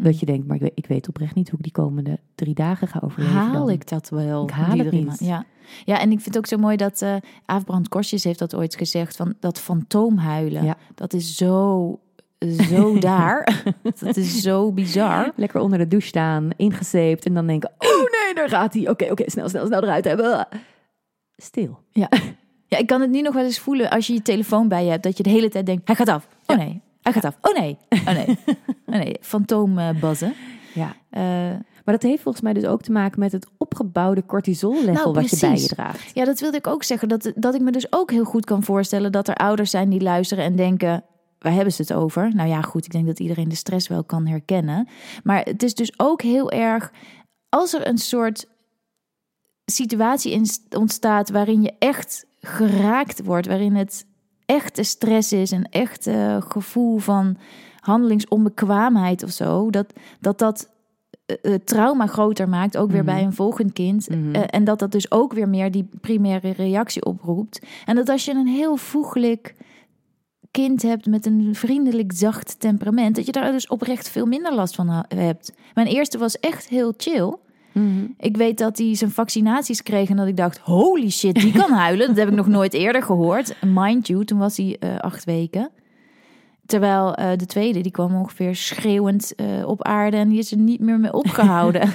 Dat 0.02 0.20
je 0.20 0.26
denkt, 0.26 0.46
maar 0.46 0.56
ik 0.56 0.62
weet, 0.62 0.72
ik 0.74 0.86
weet 0.86 1.08
oprecht 1.08 1.34
niet 1.34 1.48
hoe 1.48 1.58
ik 1.58 1.64
die 1.64 1.72
komende 1.72 2.18
drie 2.34 2.54
dagen 2.54 2.88
ga 2.88 3.00
overleven. 3.04 3.34
Haal 3.34 3.52
dan. 3.52 3.70
ik 3.70 3.88
dat 3.88 4.08
wel? 4.08 4.42
Ik 4.42 4.50
haal 4.50 4.78
het 4.78 4.90
niet. 4.90 5.18
Ja. 5.18 5.44
ja, 5.84 6.00
en 6.00 6.10
ik 6.10 6.20
vind 6.20 6.24
het 6.24 6.36
ook 6.36 6.46
zo 6.46 6.56
mooi 6.56 6.76
dat 6.76 7.02
eh 7.02 7.16
Aafbrand 7.44 7.88
Korsjes 7.88 8.24
heeft 8.24 8.38
dat 8.38 8.54
ooit 8.54 8.76
gezegd 8.76 9.16
van 9.16 9.34
dat 9.40 9.58
fantoomhuilen. 9.58 10.64
Ja. 10.64 10.76
Dat 10.94 11.12
is 11.12 11.36
zo, 11.36 12.00
zo 12.68 12.98
daar. 12.98 13.62
dat 13.82 14.16
is 14.16 14.42
zo 14.42 14.72
bizar. 14.72 15.32
Lekker 15.36 15.60
onder 15.60 15.78
de 15.78 15.88
douche 15.88 16.08
staan, 16.08 16.50
ingezeept. 16.56 17.26
En 17.26 17.34
dan 17.34 17.46
denken, 17.46 17.70
oh 17.78 18.10
nee, 18.10 18.34
daar 18.34 18.48
gaat 18.48 18.74
hij. 18.74 18.88
Oké, 18.88 19.10
oké, 19.10 19.30
snel, 19.30 19.48
snel, 19.48 19.66
snel 19.66 19.82
eruit 19.82 20.04
hebben. 20.04 20.48
Stil. 21.36 21.78
Ja, 21.90 22.08
ik 22.78 22.86
kan 22.86 23.00
het 23.00 23.10
nu 23.10 23.20
nog 23.20 23.34
wel 23.34 23.44
eens 23.44 23.58
voelen 23.58 23.90
als 23.90 24.06
je 24.06 24.12
je 24.12 24.22
telefoon 24.22 24.68
bij 24.68 24.84
je 24.84 24.90
hebt. 24.90 25.02
Dat 25.02 25.16
je 25.16 25.22
de 25.22 25.30
hele 25.30 25.48
tijd 25.48 25.66
denkt, 25.66 25.86
hij 25.86 25.96
gaat 25.96 26.08
af. 26.08 26.28
Oh 26.46 26.56
nee, 26.56 26.80
hij 27.02 27.12
gaat 27.12 27.24
af. 27.24 27.38
Oh 27.40 27.58
nee, 27.58 27.78
oh 27.88 28.14
nee. 28.14 28.38
Oh 28.86 28.94
nee, 28.94 29.16
fantoombazzen. 29.20 30.34
Ja. 30.74 30.96
Eh, 31.10 31.22
Maar 31.84 31.94
dat 31.94 32.02
heeft 32.02 32.22
volgens 32.22 32.44
mij 32.44 32.52
dus 32.52 32.64
ook 32.64 32.82
te 32.82 32.92
maken 32.92 33.20
met 33.20 33.32
het 33.32 33.46
opgebouwde 33.58 34.26
cortisollevel 34.26 34.92
Nou, 34.92 35.12
wat 35.12 35.30
je 35.30 35.36
bij 35.40 35.56
je 35.56 35.66
draagt. 35.66 36.10
Ja, 36.14 36.24
dat 36.24 36.40
wilde 36.40 36.56
ik 36.56 36.66
ook 36.66 36.82
zeggen. 36.82 37.08
Dat, 37.08 37.32
dat 37.34 37.54
ik 37.54 37.60
me 37.60 37.70
dus 37.70 37.92
ook 37.92 38.10
heel 38.10 38.24
goed 38.24 38.44
kan 38.44 38.62
voorstellen 38.62 39.12
dat 39.12 39.28
er 39.28 39.34
ouders 39.34 39.70
zijn 39.70 39.88
die 39.88 40.00
luisteren 40.00 40.44
en 40.44 40.56
denken. 40.56 41.04
Waar 41.38 41.52
hebben 41.52 41.72
ze 41.72 41.82
het 41.82 41.92
over? 41.92 42.34
Nou 42.34 42.48
ja, 42.48 42.60
goed, 42.60 42.84
ik 42.84 42.92
denk 42.92 43.06
dat 43.06 43.20
iedereen 43.20 43.48
de 43.48 43.54
stress 43.54 43.88
wel 43.88 44.04
kan 44.04 44.26
herkennen. 44.26 44.88
Maar 45.22 45.42
het 45.42 45.62
is 45.62 45.74
dus 45.74 45.92
ook 45.96 46.22
heel 46.22 46.50
erg. 46.50 46.92
Als 47.48 47.72
er 47.74 47.86
een 47.86 47.98
soort 47.98 48.46
situatie 49.64 50.42
ontstaat 50.76 51.30
waarin 51.30 51.62
je 51.62 51.72
echt 51.78 52.26
geraakt 52.44 53.24
wordt, 53.24 53.46
waarin 53.46 53.74
het 53.74 54.06
echte 54.46 54.82
stress 54.82 55.32
is, 55.32 55.50
een 55.50 55.66
echt 55.70 56.08
gevoel 56.38 56.98
van 56.98 57.36
handelingsonbekwaamheid 57.80 59.22
of 59.22 59.30
zo, 59.30 59.70
dat 59.70 59.92
dat, 60.20 60.38
dat 60.38 60.72
eh, 61.26 61.54
eh, 61.54 61.60
trauma 61.64 62.06
groter 62.06 62.48
maakt, 62.48 62.76
ook 62.76 62.90
weer 62.90 63.04
Mhm. 63.04 63.14
bij 63.14 63.22
een 63.24 63.32
volgend 63.32 63.72
kind. 63.72 64.08
Mhm. 64.08 64.34
Eh, 64.34 64.42
en 64.46 64.64
dat 64.64 64.78
dat 64.78 64.92
dus 64.92 65.10
ook 65.10 65.32
weer 65.32 65.48
meer 65.48 65.70
die 65.70 65.88
primaire 66.00 66.50
reactie 66.50 67.04
oproept. 67.04 67.66
En 67.84 67.96
dat 67.96 68.08
als 68.08 68.24
je 68.24 68.32
een 68.34 68.46
heel 68.46 68.76
voegelijk 68.76 69.54
kind 70.50 70.82
hebt 70.82 71.06
met 71.06 71.26
een 71.26 71.54
vriendelijk, 71.54 72.12
zacht 72.14 72.60
temperament, 72.60 73.16
dat 73.16 73.26
je 73.26 73.32
daar 73.32 73.52
dus 73.52 73.68
oprecht 73.68 74.08
veel 74.08 74.26
minder 74.26 74.54
last 74.54 74.74
van 74.74 75.04
hebt. 75.08 75.52
Mijn 75.74 75.86
eerste 75.86 76.18
was 76.18 76.38
echt 76.38 76.68
heel 76.68 76.94
chill. 76.96 77.34
Mhm. 77.74 78.06
Ik 78.18 78.36
weet 78.36 78.58
dat 78.58 78.78
hij 78.78 78.94
zijn 78.94 79.10
vaccinaties 79.10 79.82
kreeg 79.82 80.08
en 80.08 80.16
dat 80.16 80.26
ik 80.26 80.36
dacht, 80.36 80.58
holy 80.58 81.10
shit, 81.10 81.34
die 81.34 81.52
kan 81.52 81.70
huilen. 81.70 82.06
Dat 82.06 82.16
heb 82.16 82.28
ik 82.28 82.34
nog 82.34 82.46
nooit 82.46 82.74
eerder 82.74 83.02
gehoord. 83.02 83.56
Mind 83.64 84.06
you, 84.06 84.24
toen 84.24 84.38
was 84.38 84.56
hij 84.56 84.76
eh, 84.80 84.98
acht 84.98 85.24
weken. 85.24 85.70
Terwijl 86.66 87.14
eh, 87.14 87.38
de 87.38 87.46
tweede, 87.46 87.80
die 87.80 87.92
kwam 87.92 88.14
ongeveer 88.14 88.56
schreeuwend 88.56 89.34
eh, 89.34 89.46
op 89.66 89.82
aarde 89.82 90.16
en 90.16 90.28
die 90.28 90.38
is 90.38 90.52
er 90.52 90.58
niet 90.58 90.80
meer 90.80 91.00
mee 91.00 91.12
opgehouden. 91.12 91.88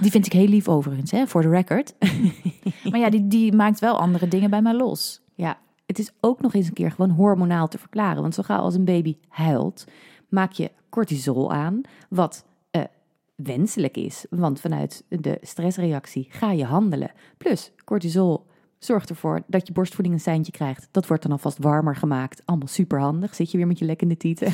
Die 0.00 0.10
vind 0.10 0.26
ik 0.26 0.32
heel 0.32 0.48
lief 0.48 0.68
overigens, 0.68 1.10
hè, 1.10 1.26
voor 1.26 1.42
de 1.42 1.48
record. 1.48 1.94
maar 2.90 3.00
ja, 3.00 3.10
die, 3.10 3.28
die 3.28 3.52
maakt 3.52 3.78
wel 3.78 3.98
andere 3.98 4.28
dingen 4.28 4.50
bij 4.50 4.62
mij 4.62 4.74
los. 4.74 5.20
Ja, 5.34 5.58
het 5.86 5.98
is 5.98 6.12
ook 6.20 6.40
nog 6.40 6.54
eens 6.54 6.66
een 6.66 6.72
keer 6.72 6.90
gewoon 6.90 7.10
hormonaal 7.10 7.68
te 7.68 7.78
verklaren. 7.78 8.22
Want 8.22 8.34
zo 8.34 8.42
gauw 8.42 8.60
als 8.60 8.74
een 8.74 8.84
baby 8.84 9.16
huilt, 9.28 9.84
maak 10.28 10.52
je 10.52 10.70
cortisol 10.90 11.52
aan, 11.52 11.80
wat 12.08 12.44
wenselijk 13.34 13.96
is. 13.96 14.26
Want 14.30 14.60
vanuit 14.60 15.04
de 15.08 15.38
stressreactie 15.40 16.26
ga 16.30 16.50
je 16.50 16.64
handelen. 16.64 17.10
Plus, 17.36 17.72
cortisol 17.84 18.46
zorgt 18.78 19.10
ervoor 19.10 19.42
dat 19.46 19.66
je 19.66 19.72
borstvoeding 19.72 20.14
een 20.14 20.20
seintje 20.20 20.52
krijgt. 20.52 20.88
Dat 20.90 21.06
wordt 21.06 21.22
dan 21.22 21.32
alvast 21.32 21.58
warmer 21.58 21.96
gemaakt. 21.96 22.42
Allemaal 22.44 22.68
superhandig. 22.68 23.34
Zit 23.34 23.50
je 23.50 23.56
weer 23.56 23.66
met 23.66 23.78
je 23.78 23.84
lekkende 23.84 24.16
tieten. 24.16 24.52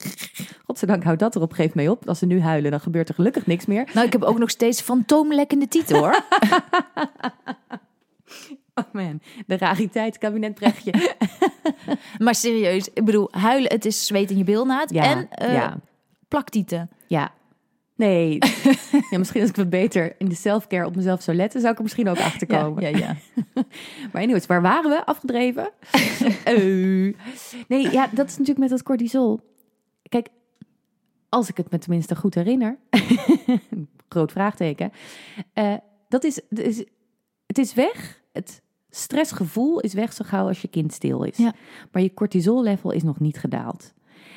Godzijdank 0.66 1.04
houdt 1.04 1.20
dat 1.20 1.34
er 1.34 1.40
op 1.40 1.50
een 1.50 1.56
gegeven 1.56 1.76
moment 1.78 1.96
mee 1.96 2.02
op. 2.02 2.08
Als 2.08 2.18
ze 2.18 2.26
nu 2.26 2.40
huilen, 2.40 2.70
dan 2.70 2.80
gebeurt 2.80 3.08
er 3.08 3.14
gelukkig 3.14 3.46
niks 3.46 3.66
meer. 3.66 3.90
Nou, 3.94 4.06
ik 4.06 4.12
heb 4.12 4.22
ook 4.22 4.38
nog 4.38 4.50
steeds 4.50 4.80
fantoomlekkende 4.80 5.68
titel, 5.68 5.98
hoor. 5.98 6.22
Oh 8.74 8.84
man, 8.92 9.20
de 9.46 9.56
rariteitskabinet 9.56 10.54
Brechtje. 10.54 11.14
Maar 12.18 12.34
serieus, 12.34 12.88
ik 12.94 13.04
bedoel, 13.04 13.28
huilen, 13.30 13.72
het 13.72 13.84
is 13.84 14.06
zweet 14.06 14.30
in 14.30 14.36
je 14.36 14.44
bilnaad. 14.44 14.90
Ja, 14.90 15.02
en 15.02 15.28
eh 15.30 15.52
ja, 15.52 15.80
plaktieten. 16.28 16.90
ja. 17.06 17.32
Nee, 18.02 18.38
ja, 19.10 19.18
misschien 19.18 19.40
als 19.40 19.50
ik 19.50 19.56
wat 19.56 19.70
beter 19.70 20.14
in 20.18 20.28
de 20.28 20.34
selfcare 20.34 20.86
op 20.86 20.96
mezelf 20.96 21.22
zou 21.22 21.36
letten, 21.36 21.60
zou 21.60 21.72
ik 21.72 21.78
er 21.78 21.84
misschien 21.84 22.08
ook 22.08 22.18
achter 22.18 22.46
komen. 22.46 22.82
Ja, 22.82 22.88
ja, 22.88 22.98
ja. 22.98 23.16
Maar 24.12 24.22
anyways, 24.22 24.46
waar 24.46 24.62
waren 24.62 24.90
we? 24.90 25.06
Afgedreven? 25.06 25.70
Eh. 26.44 27.14
Nee, 27.68 27.90
ja, 27.90 28.08
dat 28.12 28.26
is 28.26 28.32
natuurlijk 28.32 28.58
met 28.58 28.68
dat 28.68 28.82
cortisol. 28.82 29.40
Kijk, 30.08 30.28
als 31.28 31.48
ik 31.48 31.56
het 31.56 31.70
me 31.70 31.78
tenminste 31.78 32.16
goed 32.16 32.34
herinner, 32.34 32.78
groot 34.08 34.32
vraagteken, 34.32 34.92
eh, 35.52 35.74
dat 36.08 36.24
is, 36.24 36.40
het 36.48 36.58
is, 36.58 36.84
het 37.46 37.58
is 37.58 37.74
weg. 37.74 38.22
Het 38.32 38.62
stressgevoel 38.90 39.80
is 39.80 39.94
weg 39.94 40.12
zo 40.12 40.24
gauw 40.28 40.46
als 40.46 40.62
je 40.62 40.68
kind 40.68 40.92
stil 40.92 41.22
is. 41.22 41.36
Ja. 41.36 41.54
Maar 41.92 42.02
je 42.02 42.14
cortisol-level 42.14 42.90
is 42.90 43.02
nog 43.02 43.20
niet 43.20 43.38
gedaald. 43.38 43.92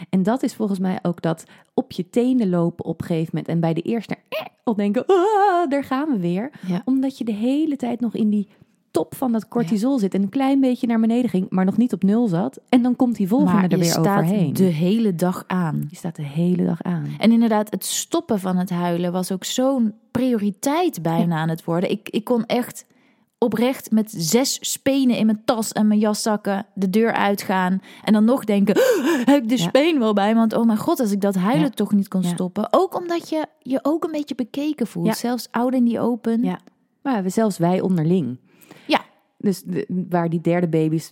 En 0.10 0.24
dat 0.24 0.44
is 0.44 0.54
volgens 0.56 0.80
mij 0.80 1.00
ook 1.02 1.22
dat 1.22 1.44
op 1.74 1.92
je 1.92 2.10
tenen 2.10 2.50
lopen 2.50 2.86
op 2.86 3.00
een 3.02 3.08
gegeven 3.08 3.30
moment 3.32 3.48
en 3.52 3.60
bij 3.60 3.74
de 3.74 3.82
eerste 3.82 4.16
eh, 4.30 4.42
al 4.64 4.76
denken, 4.76 5.06
ah, 5.06 5.70
daar 5.70 5.84
gaan 5.84 6.10
we 6.12 6.18
weer 6.20 6.52
Ja. 6.68 6.82
omdat 6.86 7.18
je 7.18 7.24
de 7.24 7.34
hele 7.34 7.76
tijd 7.76 8.00
nog 8.00 8.16
in 8.16 8.30
die 8.30 8.48
top 8.92 9.16
van 9.16 9.32
dat 9.32 9.48
cortisol 9.48 10.00
zit 10.00 10.14
en 10.14 10.22
een 10.22 10.30
klein 10.30 10.60
beetje 10.60 10.88
naar 10.88 11.00
beneden 11.00 11.30
ging, 11.30 11.50
maar 11.50 11.66
nog 11.66 11.78
niet 11.78 11.94
op 11.94 12.04
nul 12.04 12.28
zat. 12.28 12.60
En 12.70 12.82
dan 12.82 12.96
komt 12.96 13.16
die 13.16 13.28
volgende 13.28 13.54
Maar 13.54 13.70
er 13.72 13.80
weer 13.80 14.00
overheen. 14.00 14.54
de 14.54 14.64
hele 14.64 15.16
dag 15.16 15.44
aan. 15.48 15.86
Je 15.90 15.96
staat 15.96 16.16
de 16.16 16.24
hele 16.24 16.66
dag 16.66 16.82
aan. 16.84 17.08
En 17.18 17.32
inderdaad, 17.32 17.72
het 17.72 17.86
stoppen 17.86 18.40
van 18.40 18.58
het 18.58 18.70
huilen 18.70 19.12
was 19.12 19.32
ook 19.32 19.44
zo'n 19.44 19.94
prioriteit 20.12 21.02
bijna 21.02 21.36
aan 21.38 21.50
het 21.50 21.64
worden. 21.64 21.92
Ik, 21.92 22.10
ik 22.10 22.24
kon 22.24 22.46
echt 22.46 22.86
oprecht 23.46 23.92
met 23.92 24.14
zes 24.18 24.58
spenen 24.72 25.18
in 25.18 25.26
mijn 25.26 25.42
tas 25.46 25.72
en 25.72 25.88
mijn 25.88 26.00
jaszakken 26.00 26.66
de 26.74 26.90
deur 26.90 27.14
uitgaan. 27.14 27.80
En 28.04 28.14
dan 28.14 28.26
nog 28.26 28.44
denken, 28.44 28.76
heb 29.26 29.44
ik 29.44 29.50
de 29.50 29.58
Ja. 29.58 29.64
speen 29.64 30.00
wel 30.00 30.14
bij? 30.14 30.36
Want 30.36 30.54
oh 30.54 30.66
mijn 30.66 30.78
god, 30.78 31.00
als 31.00 31.12
ik 31.12 31.22
dat 31.22 31.36
huilen 31.36 31.64
Ja. 31.66 31.70
toch 31.70 31.92
niet 31.92 32.08
kon 32.08 32.22
Ja. 32.22 32.28
stoppen. 32.30 32.68
Ook 32.72 32.96
omdat 32.96 33.30
je 33.30 33.46
je 33.60 33.80
ook 33.82 34.04
een 34.04 34.12
beetje 34.12 34.36
bekeken 34.36 34.88
voelt. 34.88 35.18
Zelfs 35.18 35.48
oud 35.52 35.74
in 35.74 35.84
die 35.86 36.00
open. 36.00 36.44
Ja. 36.44 36.60
Maar 37.02 37.24
we, 37.24 37.30
zelfs 37.30 37.58
wij 37.58 37.82
onderling. 37.82 38.38
Ja. 38.88 39.02
Dus 39.38 39.62
de- 39.64 40.06
waar 40.10 40.30
die 40.30 40.42
derde 40.42 40.68
baby's 40.68 41.12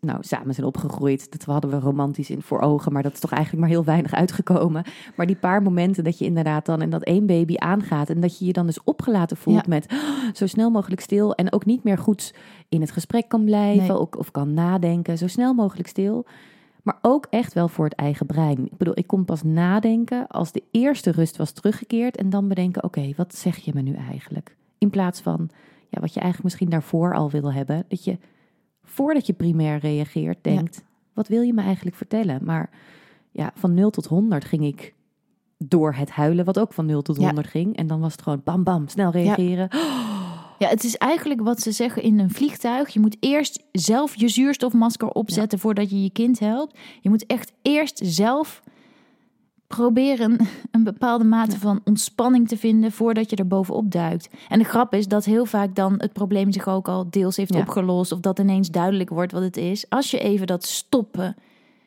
nou, 0.00 0.18
samen 0.20 0.54
zijn 0.54 0.66
opgegroeid, 0.66 1.32
dat 1.32 1.44
hadden 1.44 1.70
we 1.70 1.78
romantisch 1.78 2.30
in 2.30 2.42
voor 2.42 2.60
ogen, 2.60 2.92
maar 2.92 3.02
dat 3.02 3.12
is 3.12 3.20
toch 3.20 3.32
eigenlijk 3.32 3.62
maar 3.62 3.72
heel 3.72 3.84
weinig 3.84 4.12
uitgekomen. 4.12 4.84
Maar 5.16 5.26
die 5.26 5.36
paar 5.36 5.62
momenten 5.62 6.04
dat 6.04 6.18
je 6.18 6.24
inderdaad 6.24 6.66
dan 6.66 6.82
en 6.82 6.90
dat 6.90 7.02
één 7.04 7.26
baby 7.26 7.56
aangaat 7.56 8.10
en 8.10 8.20
dat 8.20 8.38
je 8.38 8.44
je 8.44 8.52
dan 8.52 8.66
dus 8.66 8.84
opgelaten 8.84 9.36
voelt 9.36 9.56
Ja. 9.56 9.68
met 9.68 9.86
"Oh, 9.92 10.34
zo 10.34 10.46
snel 10.46 10.70
mogelijk 10.70 11.00
stil 11.00 11.34
en 11.34 11.52
ook 11.52 11.64
niet 11.64 11.84
meer 11.84 11.98
goed 11.98 12.34
in 12.68 12.80
het 12.80 12.90
gesprek 12.90 13.28
kan 13.28 13.44
blijven 13.44 13.88
Nee. 13.88 13.98
ook, 13.98 14.18
of 14.18 14.30
kan 14.30 14.54
nadenken, 14.54 15.18
zo 15.18 15.26
snel 15.26 15.54
mogelijk 15.54 15.88
stil. 15.88 16.26
Maar 16.82 16.98
ook 17.02 17.26
echt 17.30 17.52
wel 17.52 17.68
voor 17.68 17.84
het 17.84 17.94
eigen 17.94 18.26
brein. 18.26 18.64
Ik 18.66 18.76
bedoel, 18.76 18.98
ik 18.98 19.06
kon 19.06 19.24
pas 19.24 19.42
nadenken 19.42 20.26
als 20.26 20.52
de 20.52 20.62
eerste 20.70 21.10
rust 21.10 21.36
was 21.36 21.52
teruggekeerd 21.52 22.16
en 22.16 22.30
dan 22.30 22.48
bedenken, 22.48 22.84
oké, 22.84 23.12
wat 23.16 23.34
zeg 23.34 23.56
je 23.56 23.70
me 23.74 23.80
nu 23.80 23.94
eigenlijk? 23.94 24.56
In 24.78 24.90
plaats 24.90 25.20
van 25.20 25.50
ja, 25.88 26.00
wat 26.00 26.14
je 26.14 26.20
eigenlijk 26.20 26.42
misschien 26.44 26.70
daarvoor 26.70 27.14
al 27.14 27.30
wil 27.30 27.52
hebben, 27.52 27.84
dat 27.88 28.04
je 28.04 28.18
voordat 28.98 29.26
je 29.26 29.32
primair 29.32 29.78
reageert 29.78 30.38
denkt, 30.42 30.84
wat 31.14 31.28
wil 31.28 31.42
je 31.42 31.52
me 31.52 31.62
eigenlijk 31.62 31.96
vertellen? 31.96 32.40
Maar 32.44 32.70
ja, 33.30 33.50
van 33.54 33.74
0 33.74 33.90
tot 33.90 34.06
100 34.06 34.44
ging 34.44 34.64
ik 34.64 34.94
door 35.58 35.94
het 35.94 36.10
huilen, 36.10 36.44
wat 36.44 36.58
ook 36.58 36.72
van 36.72 36.86
0 36.86 37.02
tot 37.02 37.16
Ja. 37.16 37.24
100 37.24 37.46
ging. 37.46 37.76
En 37.76 37.86
dan 37.86 38.00
was 38.00 38.12
het 38.12 38.22
gewoon 38.22 38.40
bam 38.44 38.64
bam, 38.64 38.88
snel 38.88 39.10
reageren. 39.10 39.68
Ja, 40.58 40.68
het 40.68 40.84
is 40.84 40.96
eigenlijk 40.96 41.40
wat 41.40 41.60
ze 41.60 41.72
zeggen 41.72 42.02
in 42.02 42.18
een 42.18 42.30
vliegtuig. 42.30 42.88
Je 42.88 43.00
moet 43.00 43.16
eerst 43.20 43.62
zelf 43.72 44.14
je 44.16 44.28
zuurstofmasker 44.28 45.08
opzetten 45.08 45.58
voordat 45.58 45.90
je 45.90 46.02
je 46.02 46.10
kind 46.10 46.38
helpt. 46.38 46.78
Je 47.00 47.08
moet 47.08 47.26
echt 47.26 47.52
eerst 47.62 48.00
zelf 48.04 48.62
proberen 49.68 50.36
een 50.70 50.84
bepaalde 50.84 51.24
mate 51.24 51.58
van 51.58 51.80
ontspanning 51.84 52.48
te 52.48 52.56
vinden 52.56 52.92
voordat 52.92 53.30
je 53.30 53.36
er 53.36 53.46
bovenop 53.46 53.90
duikt. 53.90 54.28
En 54.48 54.58
de 54.58 54.64
grap 54.64 54.94
is 54.94 55.08
dat 55.08 55.24
heel 55.24 55.44
vaak 55.44 55.74
dan 55.74 55.94
het 55.98 56.12
probleem 56.12 56.52
zich 56.52 56.68
ook 56.68 56.88
al 56.88 57.06
deels 57.10 57.36
heeft 57.36 57.54
Ja. 57.54 57.60
opgelost 57.60 58.12
of 58.12 58.20
dat 58.20 58.38
ineens 58.38 58.70
duidelijk 58.70 59.10
wordt 59.10 59.32
wat 59.32 59.42
het 59.42 59.56
is. 59.56 59.90
Als 59.90 60.10
je 60.10 60.18
even 60.18 60.46
dat 60.46 60.64
stoppen, 60.64 61.36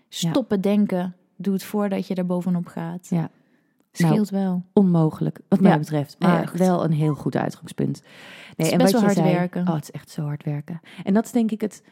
stoppen 0.10 0.62
denken 0.62 1.16
doet 1.36 1.64
voordat 1.64 2.08
je 2.08 2.16
er 2.16 2.26
bovenop 2.26 2.68
gaat. 2.68 3.08
Ja. 3.10 3.30
Scheelt 3.92 4.30
wel. 4.30 4.64
Onmogelijk, 4.74 5.40
wat 5.48 5.60
mij 5.60 5.80
betreft. 5.80 6.16
Maar 6.20 6.42
echt. 6.42 6.58
wel 6.58 6.84
een 6.84 6.92
heel 6.92 7.14
goed 7.16 7.36
uitgangspunt. 7.36 8.02
Nee, 8.58 8.68
is 8.68 8.74
en 8.74 8.78
best 8.78 8.92
wat 8.92 9.02
wel 9.02 9.10
je 9.10 9.16
hard 9.16 9.28
zei- 9.28 9.38
werken. 9.40 9.68
Oh, 9.68 9.74
het 9.76 9.84
is 9.84 9.92
echt 9.92 10.10
zo 10.10 10.22
hard 10.24 10.44
werken. 10.44 10.82
En 11.04 11.14
dat 11.14 11.26
is 11.26 11.32
denk 11.32 11.52
ik 11.52 11.62
het, 11.62 11.84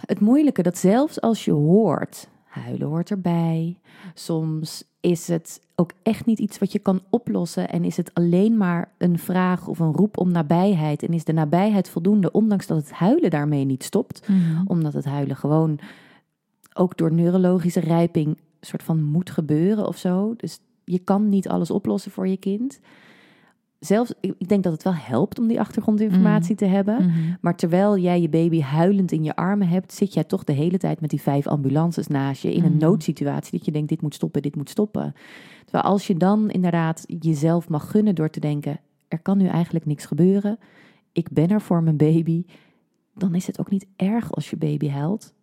het 0.00 0.20
moeilijke. 0.20 0.62
Dat 0.62 0.78
zelfs 0.78 1.20
als 1.20 1.44
je 1.44 1.50
hoort, 1.52 2.28
huilen 2.60 2.88
hoort 2.88 3.10
erbij. 3.10 3.78
Soms 4.14 4.84
is 5.00 5.28
het 5.28 5.60
ook 5.74 5.92
echt 6.02 6.26
niet 6.26 6.38
iets 6.38 6.58
wat 6.58 6.72
je 6.72 6.78
kan 6.78 7.00
oplossen. 7.10 7.68
En 7.68 7.84
is 7.84 7.96
het 7.96 8.14
alleen 8.14 8.56
maar 8.56 8.92
een 8.98 9.18
vraag 9.18 9.66
of 9.66 9.78
een 9.78 9.92
roep 9.92 10.18
om 10.18 10.32
nabijheid. 10.32 11.02
En 11.02 11.12
is 11.12 11.24
de 11.24 11.32
nabijheid 11.32 11.88
voldoende, 11.88 12.32
ondanks 12.32 12.66
dat 12.66 12.76
het 12.76 12.92
huilen 12.92 13.30
daarmee 13.30 13.64
niet 13.64 13.84
stopt. 13.84 14.28
Mhm. 14.28 14.62
Omdat 14.66 14.92
het 14.92 15.04
huilen 15.04 15.36
gewoon 15.36 15.78
ook 16.74 16.96
door 16.96 17.12
neurologische 17.12 17.80
rijping 17.80 18.26
een 18.26 18.36
soort 18.60 18.82
van 18.82 19.02
moet 19.02 19.30
gebeuren 19.30 19.86
of 19.86 19.96
zo. 19.96 20.34
Dus 20.36 20.60
je 20.84 20.98
kan 20.98 21.28
niet 21.28 21.48
alles 21.48 21.70
oplossen 21.70 22.10
voor 22.10 22.28
je 22.28 22.36
kind. 22.36 22.80
Zelfs, 23.84 24.12
ik 24.20 24.48
denk 24.48 24.62
dat 24.62 24.72
het 24.72 24.82
wel 24.82 24.94
helpt 24.94 25.38
om 25.38 25.46
die 25.46 25.60
achtergrondinformatie 25.60 26.54
te 26.56 26.64
hebben. 26.64 26.96
Mhm. 27.06 27.18
Maar 27.40 27.56
terwijl 27.56 27.98
jij 27.98 28.20
je 28.20 28.28
baby 28.28 28.60
huilend 28.60 29.12
in 29.12 29.24
je 29.24 29.36
armen 29.36 29.68
hebt, 29.68 29.92
zit 29.92 30.14
jij 30.14 30.24
toch 30.24 30.44
de 30.44 30.52
hele 30.52 30.78
tijd 30.78 31.00
met 31.00 31.10
die 31.10 31.20
vijf 31.20 31.46
ambulances 31.46 32.06
naast 32.06 32.42
je 32.42 32.54
in 32.54 32.64
een 32.64 32.70
Mhm. 32.70 32.80
noodsituatie 32.80 33.56
dat 33.58 33.64
je 33.66 33.72
denkt: 33.72 33.88
dit 33.88 34.02
moet 34.02 34.14
stoppen, 34.14 34.42
dit 34.42 34.56
moet 34.56 34.70
stoppen. 34.70 35.14
Terwijl 35.64 35.84
als 35.84 36.06
je 36.06 36.16
dan 36.16 36.50
inderdaad 36.50 37.04
jezelf 37.06 37.68
mag 37.68 37.90
gunnen 37.90 38.14
door 38.14 38.30
te 38.30 38.40
denken: 38.40 38.80
er 39.08 39.18
kan 39.18 39.38
nu 39.38 39.46
eigenlijk 39.46 39.86
niks 39.86 40.04
gebeuren, 40.06 40.58
ik 41.12 41.30
ben 41.32 41.48
er 41.48 41.60
voor 41.60 41.82
mijn 41.82 41.96
baby, 41.96 42.44
dan 43.14 43.34
is 43.34 43.46
het 43.46 43.60
ook 43.60 43.70
niet 43.70 43.86
erg 43.96 44.32
als 44.32 44.50
je 44.50 44.56
baby 44.56 44.88
huilt. 44.88 45.34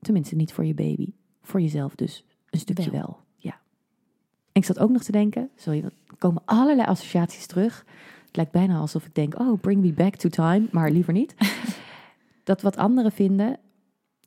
Tenminste, 0.00 0.36
niet 0.36 0.52
voor 0.52 0.64
je 0.64 0.74
baby, 0.74 1.12
voor 1.42 1.60
jezelf 1.60 1.94
dus 1.94 2.24
een 2.50 2.58
stukje 2.58 2.90
Wel. 2.90 3.00
wel. 3.00 3.16
Ik 4.56 4.64
zat 4.64 4.78
ook 4.78 4.90
nog 4.90 5.02
te 5.02 5.12
denken: 5.12 5.50
sorry, 5.56 5.82
er 5.82 5.92
komen 6.18 6.42
allerlei 6.44 6.88
associaties 6.88 7.46
terug. 7.46 7.84
Het 8.26 8.36
lijkt 8.36 8.52
bijna 8.52 8.78
alsof 8.78 9.06
ik 9.06 9.14
denk: 9.14 9.38
oh, 9.38 9.60
bring 9.60 9.80
me 9.80 9.92
back 9.92 10.14
to 10.14 10.28
time, 10.28 10.66
maar 10.70 10.90
liever 10.90 11.12
niet. 11.12 11.34
dat 12.44 12.62
wat 12.62 12.76
anderen 12.76 13.12
vinden. 13.12 13.58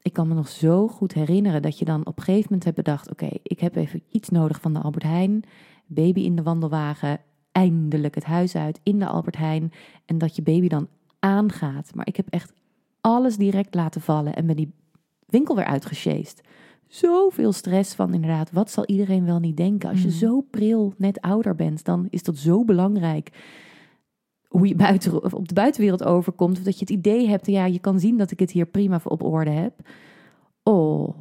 Ik 0.02 0.14
kan 0.14 0.28
me 0.28 0.34
nog 0.34 0.48
zo 0.48 0.88
goed 0.88 1.14
herinneren 1.14 1.62
dat 1.62 1.80
je 1.80 1.86
dan 1.86 2.06
op 2.06 2.18
een 2.18 2.24
gegeven 2.24 2.46
moment 2.46 2.64
hebt 2.64 2.76
bedacht: 2.76 3.10
oké, 3.10 3.30
ik 3.44 3.60
heb 3.60 3.76
even 3.76 4.04
iets 4.10 4.30
nodig 4.30 4.62
van 4.62 4.74
de 4.74 4.80
Albert 4.80 5.04
Heijn. 5.04 5.44
Baby 5.86 6.22
in 6.22 6.36
de 6.36 6.44
wandelwagen, 6.44 7.20
eindelijk 7.52 8.16
het 8.16 8.26
huis 8.26 8.56
uit 8.56 8.80
in 8.84 9.00
de 9.00 9.08
Albert 9.08 9.38
Heijn. 9.38 9.72
En 10.06 10.18
dat 10.18 10.36
je 10.36 10.42
baby 10.42 10.68
dan 10.68 10.88
aangaat. 11.20 11.96
Maar 11.96 12.08
ik 12.08 12.16
heb 12.16 12.28
echt 12.30 12.54
alles 13.02 13.38
direct 13.38 13.76
laten 13.76 14.02
vallen 14.02 14.36
en 14.36 14.46
ben 14.46 14.56
die 14.56 14.74
winkel 15.26 15.56
weer 15.56 15.66
uitgesjeest. 15.66 16.42
Zoveel 16.90 17.52
stress 17.52 17.94
van 17.96 18.14
inderdaad, 18.14 18.52
wat 18.52 18.72
zal 18.72 18.86
iedereen 18.86 19.26
wel 19.26 19.40
niet 19.40 19.58
denken? 19.58 19.90
Als 19.90 20.02
je 20.02 20.08
Mhm. 20.08 20.18
zo 20.18 20.42
pril 20.42 20.94
net 20.98 21.22
ouder 21.22 21.56
bent, 21.56 21.84
dan 21.86 22.08
is 22.10 22.24
dat 22.24 22.38
zo 22.38 22.64
belangrijk 22.66 23.30
hoe 24.48 24.68
je 24.68 24.76
buiten, 24.76 25.24
of 25.24 25.34
op 25.34 25.48
de 25.48 25.54
buitenwereld 25.54 26.04
overkomt. 26.04 26.58
Of 26.58 26.64
dat 26.64 26.74
je 26.74 26.80
het 26.80 26.90
idee 26.90 27.28
hebt, 27.28 27.46
ja, 27.48 27.66
je 27.66 27.80
kan 27.80 28.00
zien 28.00 28.18
dat 28.18 28.32
ik 28.32 28.40
het 28.40 28.52
hier 28.52 28.66
prima 28.66 29.00
op 29.04 29.24
orde 29.24 29.50
heb. 29.52 29.74
Oh, 30.64 31.16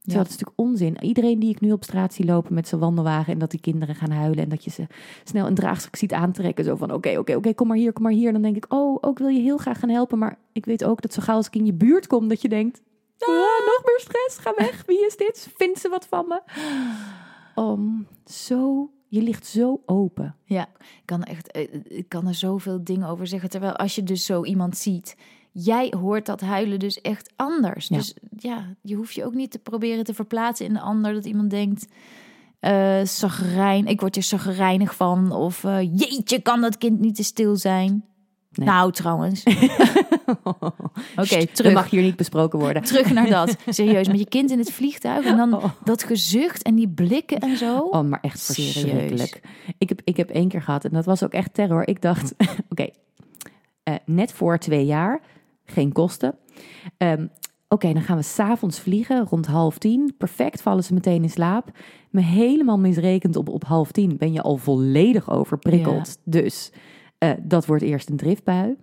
Ja. 0.00 0.14
dat 0.14 0.24
is 0.26 0.30
natuurlijk 0.30 0.58
onzin. 0.60 0.96
Iedereen 1.04 1.38
die 1.38 1.50
ik 1.50 1.60
nu 1.60 1.72
op 1.72 1.84
straat 1.84 2.14
zie 2.14 2.24
lopen 2.24 2.54
met 2.54 2.68
zijn 2.68 2.80
wandelwagen 2.80 3.32
en 3.32 3.38
dat 3.38 3.50
die 3.50 3.60
kinderen 3.60 3.94
gaan 3.94 4.10
huilen 4.10 4.42
en 4.44 4.48
dat 4.48 4.64
je 4.64 4.70
ze 4.70 4.86
snel 5.24 5.46
een 5.46 5.54
draagzak 5.54 5.96
ziet 5.96 6.12
aantrekken. 6.12 6.64
Zo 6.64 6.76
van, 6.76 6.92
oké, 6.92 7.18
oké, 7.18 7.34
oké, 7.34 7.54
kom 7.54 7.66
maar 7.66 7.76
hier, 7.76 7.92
kom 7.92 8.02
maar 8.02 8.12
hier. 8.12 8.32
Dan 8.32 8.42
denk 8.42 8.56
ik, 8.56 8.64
oh, 8.68 8.98
ook 9.00 9.18
wil 9.18 9.28
je 9.28 9.40
heel 9.40 9.56
graag 9.56 9.78
gaan 9.78 9.88
helpen. 9.88 10.18
Maar 10.18 10.38
ik 10.52 10.64
weet 10.64 10.84
ook 10.84 11.02
dat 11.02 11.12
zo 11.12 11.22
gauw 11.22 11.36
als 11.36 11.46
ik 11.46 11.56
in 11.56 11.66
je 11.66 11.72
buurt 11.74 12.06
kom, 12.06 12.28
dat 12.28 12.42
je 12.42 12.48
denkt, 12.48 12.82
ah, 13.18 13.66
nog 13.66 13.82
meer 13.84 14.00
stress, 14.00 14.38
ga 14.38 14.52
weg. 14.56 14.84
Wie 14.86 15.06
is 15.06 15.16
dit? 15.16 15.48
Vindt 15.56 15.80
ze 15.80 15.88
wat 15.88 16.06
van 16.06 16.28
me? 16.28 16.42
Om 17.54 18.06
zo, 18.24 18.90
je 19.08 19.22
ligt 19.22 19.46
zo 19.46 19.82
open. 19.86 20.36
Ja, 20.44 20.68
ik 20.78 21.02
kan, 21.04 21.22
echt, 21.22 21.50
eh, 21.50 21.68
ik 21.84 22.08
kan 22.08 22.26
er 22.26 22.34
zoveel 22.34 22.84
dingen 22.84 23.08
over 23.08 23.26
zeggen. 23.26 23.50
Terwijl 23.50 23.76
als 23.76 23.94
je 23.94 24.02
dus 24.02 24.24
zo 24.24 24.44
iemand 24.44 24.76
ziet, 24.76 25.16
jij 25.52 25.92
hoort 26.00 26.26
dat 26.26 26.40
huilen 26.40 26.78
dus 26.78 27.00
echt 27.00 27.32
anders. 27.36 27.88
Ja. 27.88 27.96
Dus 27.96 28.14
ja, 28.36 28.74
je 28.82 28.94
hoeft 28.94 29.14
je 29.14 29.24
ook 29.24 29.34
niet 29.34 29.50
te 29.50 29.58
proberen 29.58 30.04
te 30.04 30.14
verplaatsen 30.14 30.66
in 30.66 30.72
de 30.72 30.80
ander. 30.80 31.12
Dat 31.12 31.24
iemand 31.24 31.50
denkt, 31.50 31.86
eh 32.60 33.00
zagrijn, 33.04 33.86
ik 33.86 34.00
word 34.00 34.16
er 34.16 34.22
zagrijnig 34.22 34.94
van. 34.94 35.32
Of 35.32 35.64
eh, 35.64 35.82
jeetje, 35.82 36.42
kan 36.42 36.60
dat 36.60 36.78
kind 36.78 37.00
niet 37.00 37.14
te 37.14 37.24
stil 37.24 37.56
zijn? 37.56 38.04
Nee. 38.56 38.68
Nou, 38.68 38.92
trouwens. 38.92 39.42
Oké, 41.16 41.46
terug. 41.46 41.72
mag 41.72 41.90
hier 41.90 42.02
niet 42.02 42.16
besproken 42.16 42.58
worden. 42.58 42.82
Terug 42.92 43.12
naar 43.12 43.28
dat. 43.28 43.56
Serieus, 43.68 44.08
met 44.08 44.18
je 44.18 44.28
kind 44.28 44.50
in 44.50 44.58
het 44.58 44.72
vliegtuig 44.72 45.24
en 45.26 45.36
dan 45.36 45.54
Oh. 45.54 45.64
dat 45.84 46.02
gezucht 46.02 46.62
en 46.62 46.74
die 46.74 46.88
blikken 46.88 47.38
en 47.38 47.56
zo. 47.56 47.78
Oh, 47.78 48.08
maar 48.08 48.18
echt 48.22 48.40
Serieus. 48.40 48.72
verschrikkelijk. 48.72 49.40
Ik 49.78 49.88
heb, 49.88 50.00
ik 50.04 50.16
heb 50.16 50.30
één 50.30 50.48
keer 50.48 50.62
gehad 50.62 50.84
en 50.84 50.90
dat 50.92 51.04
was 51.04 51.22
ook 51.24 51.32
echt 51.32 51.54
terror. 51.54 51.88
Ik 51.88 52.02
dacht, 52.02 52.34
oké, 52.68 52.86
eh, 53.82 53.94
net 54.04 54.32
voor 54.32 54.58
twee 54.58 54.84
jaar 54.84 55.20
geen 55.64 55.92
kosten. 55.92 56.34
Ehm, 56.96 57.26
Oké, 57.68 57.92
dan 57.92 58.02
gaan 58.02 58.16
we 58.16 58.22
s'avonds 58.22 58.80
vliegen 58.80 59.26
rond 59.30 59.46
half 59.46 59.78
tien. 59.78 60.14
Perfect, 60.18 60.62
vallen 60.62 60.84
ze 60.84 60.94
meteen 60.94 61.22
in 61.22 61.30
slaap. 61.30 61.70
Me 62.10 62.20
helemaal 62.20 62.78
misrekend 62.78 63.36
op, 63.36 63.48
op 63.48 63.64
half 63.64 63.92
tien 63.92 64.16
ben 64.16 64.32
je 64.32 64.42
al 64.42 64.56
volledig 64.56 65.30
overprikkeld. 65.30 66.18
Dus 66.24 66.70
eh, 67.18 67.30
dat 67.42 67.66
wordt 67.66 67.82
eerst 67.82 68.08
een 68.08 68.16
driftbui. 68.16 68.76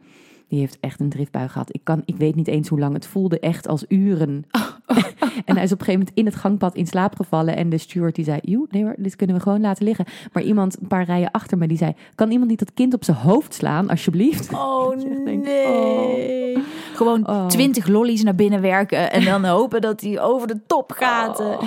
Die 0.47 0.59
heeft 0.59 0.77
echt 0.79 0.99
een 0.99 1.09
driftbui 1.09 1.47
gehad. 1.49 1.73
Ik, 1.73 1.81
kan, 1.83 2.01
ik 2.05 2.15
weet 2.15 2.35
niet 2.35 2.47
eens 2.47 2.67
hoe 2.69 2.79
lang 2.79 2.93
het 2.93 3.05
voelde, 3.07 3.39
echt 3.39 3.67
als 3.67 3.85
uren. 3.87 4.45
en 5.45 5.55
hij 5.55 5.63
is 5.63 5.71
op 5.71 5.79
een 5.79 5.85
gegeven 5.85 5.91
moment 5.93 6.11
in 6.13 6.25
het 6.25 6.35
gangpad 6.35 6.75
in 6.75 6.87
slaap 6.87 7.15
gevallen. 7.15 7.55
En 7.55 7.69
de 7.69 7.77
steward 7.77 8.15
die 8.15 8.25
zei, 8.25 8.39
joh, 8.41 8.71
nee 8.71 8.83
hoor, 8.83 8.95
dit 8.97 9.15
kunnen 9.15 9.35
we 9.35 9.41
gewoon 9.41 9.61
laten 9.61 9.85
liggen. 9.85 10.05
Maar 10.33 10.43
iemand 10.43 10.77
een 10.81 10.87
paar 10.87 11.05
rijen 11.05 11.31
achter 11.31 11.57
me, 11.57 11.67
die 11.67 11.77
zei... 11.77 11.93
kan 12.15 12.31
iemand 12.31 12.49
niet 12.49 12.59
dat 12.59 12.73
kind 12.73 12.93
op 12.93 13.03
zijn 13.03 13.17
hoofd 13.17 13.53
slaan, 13.53 13.89
alsjeblieft? 13.89 14.53
Oh 14.53 14.99
denkt, 15.25 15.45
nee. 15.45 16.57
Gewoon 16.93 17.27
Oh. 17.27 17.47
twintig 17.47 17.87
lollies 17.87 18.23
naar 18.23 18.35
binnen 18.35 18.61
werken 18.61 19.11
en 19.11 19.23
dan 19.25 19.45
hopen 19.45 19.81
dat 19.81 20.01
hij 20.01 20.21
over 20.21 20.47
de 20.47 20.59
top 20.67 20.91
gaat. 20.91 21.39
Oh. 21.39 21.61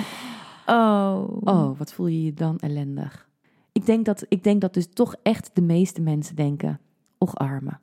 Oh. 0.65 1.23
Oh, 1.43 1.77
wat 1.77 1.93
voel 1.93 2.07
je 2.07 2.23
je 2.23 2.33
dan 2.33 2.57
ellendig. 2.59 3.26
Ik 3.77 3.85
denk 3.85 4.05
dat, 4.05 4.25
ik 4.29 4.43
denk 4.43 4.61
dat 4.61 4.73
dus 4.73 4.87
toch 4.93 5.15
echt 5.23 5.49
de 5.53 5.61
meeste 5.61 6.01
mensen 6.01 6.35
denken... 6.35 6.79
och 7.17 7.35
arme. 7.35 7.77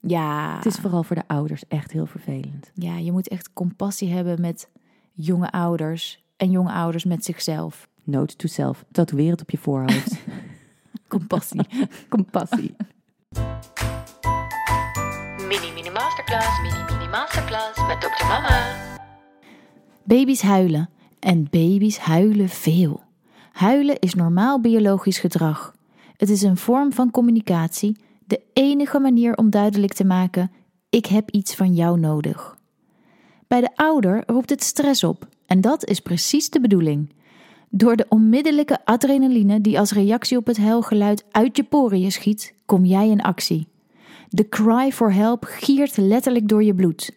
Ja. 0.00 0.56
Het 0.56 0.66
is 0.66 0.76
vooral 0.76 1.02
voor 1.02 1.16
de 1.16 1.22
ouders 1.26 1.68
echt 1.68 1.92
heel 1.92 2.06
vervelend. 2.06 2.70
ja, 2.74 2.96
je 2.96 3.12
moet 3.12 3.28
echt 3.28 3.52
compassie 3.52 4.12
hebben 4.12 4.40
met 4.40 4.68
jonge 5.12 5.50
ouders 5.50 6.24
en 6.36 6.50
jonge 6.50 6.72
ouders 6.72 7.04
met 7.04 7.24
zichzelf. 7.24 7.88
Note 8.04 8.36
to 8.36 8.48
self, 8.48 8.84
tatoeëer 8.92 9.30
het 9.30 9.40
op 9.40 9.50
je 9.50 9.58
voorhoofd. 9.58 10.18
Compassie. 11.08 11.66
Compassie. 12.08 12.76
Mini 15.48 15.72
Mini 15.74 15.90
Masterclass, 15.90 16.60
Mini 16.62 16.92
Mini 16.92 17.10
Masterclass 17.10 17.86
met 17.86 18.00
Dr. 18.00 18.26
Mama. 18.26 18.76
Baby's 20.02 20.42
huilen. 20.42 20.90
En 21.18 21.46
baby's 21.50 21.98
huilen 21.98 22.48
veel. 22.48 23.05
Huilen 23.56 23.98
is 23.98 24.14
normaal 24.14 24.60
biologisch 24.60 25.18
gedrag. 25.18 25.74
Het 26.16 26.30
is 26.30 26.42
een 26.42 26.56
vorm 26.56 26.92
van 26.92 27.10
communicatie, 27.10 27.96
de 28.24 28.40
enige 28.52 28.98
manier 28.98 29.36
om 29.36 29.50
duidelijk 29.50 29.92
te 29.92 30.04
maken: 30.04 30.50
ik 30.90 31.06
heb 31.06 31.30
iets 31.30 31.54
van 31.54 31.74
jou 31.74 31.98
nodig. 31.98 32.58
Bij 33.48 33.60
de 33.60 33.76
ouder 33.76 34.22
roept 34.26 34.50
het 34.50 34.62
stress 34.62 35.04
op, 35.04 35.28
en 35.46 35.60
dat 35.60 35.86
is 35.86 36.00
precies 36.00 36.50
de 36.50 36.60
bedoeling. 36.60 37.12
Door 37.68 37.96
de 37.96 38.06
onmiddellijke 38.08 38.84
adrenaline 38.84 39.60
die 39.60 39.78
als 39.78 39.92
reactie 39.92 40.36
op 40.36 40.46
het 40.46 40.58
huilgeluid 40.58 41.24
uit 41.30 41.56
je 41.56 41.64
poriën 41.64 42.12
schiet, 42.12 42.54
kom 42.66 42.84
jij 42.84 43.08
in 43.08 43.22
actie. 43.22 43.68
De 44.28 44.48
cry 44.48 44.92
for 44.92 45.12
help 45.12 45.44
giert 45.44 45.96
letterlijk 45.96 46.48
door 46.48 46.62
je 46.62 46.74
bloed. 46.74 47.16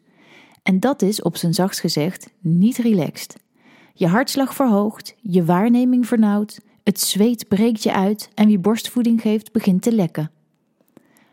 En 0.64 0.80
dat 0.80 1.02
is, 1.02 1.22
op 1.22 1.38
zijn 1.38 1.54
zachtst 1.54 1.80
gezegd, 1.80 2.34
niet 2.40 2.78
relaxed. 2.78 3.36
Je 4.00 4.08
hartslag 4.08 4.54
verhoogt, 4.54 5.16
je 5.22 5.46
waarneming 5.46 6.08
vernauwt, 6.08 6.60
het 6.84 7.00
zweet 7.00 7.48
breekt 7.48 7.84
je 7.84 7.94
uit 7.94 8.30
en 8.34 8.48
wie 8.48 8.60
borstvoeding 8.60 9.22
geeft 9.22 9.52
begint 9.52 9.82
te 9.82 9.92
lekken. 9.92 10.32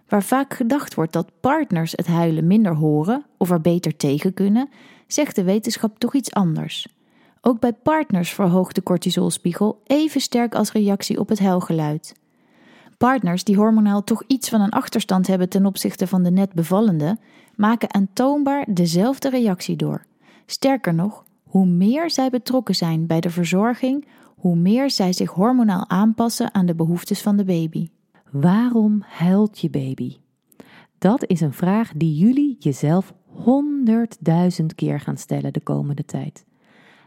Waar 0.09 0.23
vaak 0.23 0.55
gedacht 0.55 0.95
wordt 0.95 1.13
dat 1.13 1.31
partners 1.41 1.93
het 1.93 2.07
huilen 2.07 2.47
minder 2.47 2.75
horen 2.75 3.25
of 3.39 3.51
er 3.51 3.61
beter 3.61 3.97
tegen 3.97 4.35
kunnen, 4.35 4.69
zegt 5.07 5.35
de 5.37 5.43
wetenschap 5.43 5.99
toch 5.99 6.15
iets 6.15 6.33
anders. 6.33 6.89
Ook 7.41 7.61
bij 7.61 7.73
partners 7.73 8.33
verhoogt 8.33 8.75
de 8.75 8.83
cortisolspiegel 8.83 9.83
even 9.85 10.21
sterk 10.21 10.55
als 10.55 10.73
reactie 10.73 11.21
op 11.21 11.29
het 11.29 11.39
huilgeluid. 11.39 12.15
Partners 12.99 13.45
die 13.45 13.57
hormonaal 13.57 14.05
toch 14.05 14.23
iets 14.27 14.49
van 14.49 14.61
een 14.61 14.71
achterstand 14.71 15.27
hebben 15.27 15.49
ten 15.49 15.67
opzichte 15.67 16.07
van 16.07 16.23
de 16.23 16.31
net 16.31 16.53
bevallende, 16.53 17.19
maken 17.57 17.95
aantoonbaar 17.95 18.67
dezelfde 18.69 19.31
reactie 19.31 19.77
door. 19.77 20.05
Sterker 20.47 20.95
nog, 20.95 21.25
hoe 21.57 21.67
meer 21.67 22.11
zij 22.11 22.31
betrokken 22.31 22.75
zijn 22.75 23.07
bij 23.07 23.21
de 23.21 23.31
verzorging, 23.31 24.07
hoe 24.37 24.57
meer 24.57 24.91
zij 24.91 25.13
zich 25.13 25.31
hormonaal 25.31 25.89
aanpassen 25.89 26.55
aan 26.55 26.67
de 26.67 26.75
behoeftes 26.75 27.23
van 27.23 27.37
de 27.37 27.45
baby. 27.45 27.89
Waarom 28.31 29.03
huilt 29.07 29.59
je 29.59 29.71
baby? 29.71 30.17
Dat 30.99 31.27
is 31.27 31.41
een 31.41 31.53
vraag 31.53 31.93
die 31.97 32.17
jullie 32.17 32.57
jezelf 32.59 33.15
honderdduizend 33.27 34.75
keer 34.75 35.01
gaan 35.01 35.17
stellen 35.17 35.53
de 35.53 35.61
komende 35.61 36.05
tijd. 36.05 36.45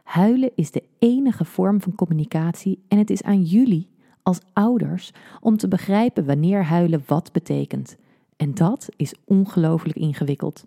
Huilen 0.04 0.52
is 0.56 0.72
de 0.72 0.84
enige 1.00 1.46
vorm 1.46 1.82
van 1.82 1.96
communicatie 1.96 2.84
en 2.88 2.98
het 2.98 3.10
is 3.10 3.24
aan 3.24 3.44
jullie 3.44 3.88
als 4.24 4.40
ouders 4.54 5.12
om 5.40 5.58
te 5.58 5.68
begrijpen 5.68 6.26
wanneer 6.26 6.64
huilen 6.64 7.04
wat 7.06 7.32
betekent. 7.32 7.98
En 8.36 8.54
dat 8.54 8.90
is 8.96 9.14
ongelooflijk 9.26 9.98
ingewikkeld. 9.98 10.66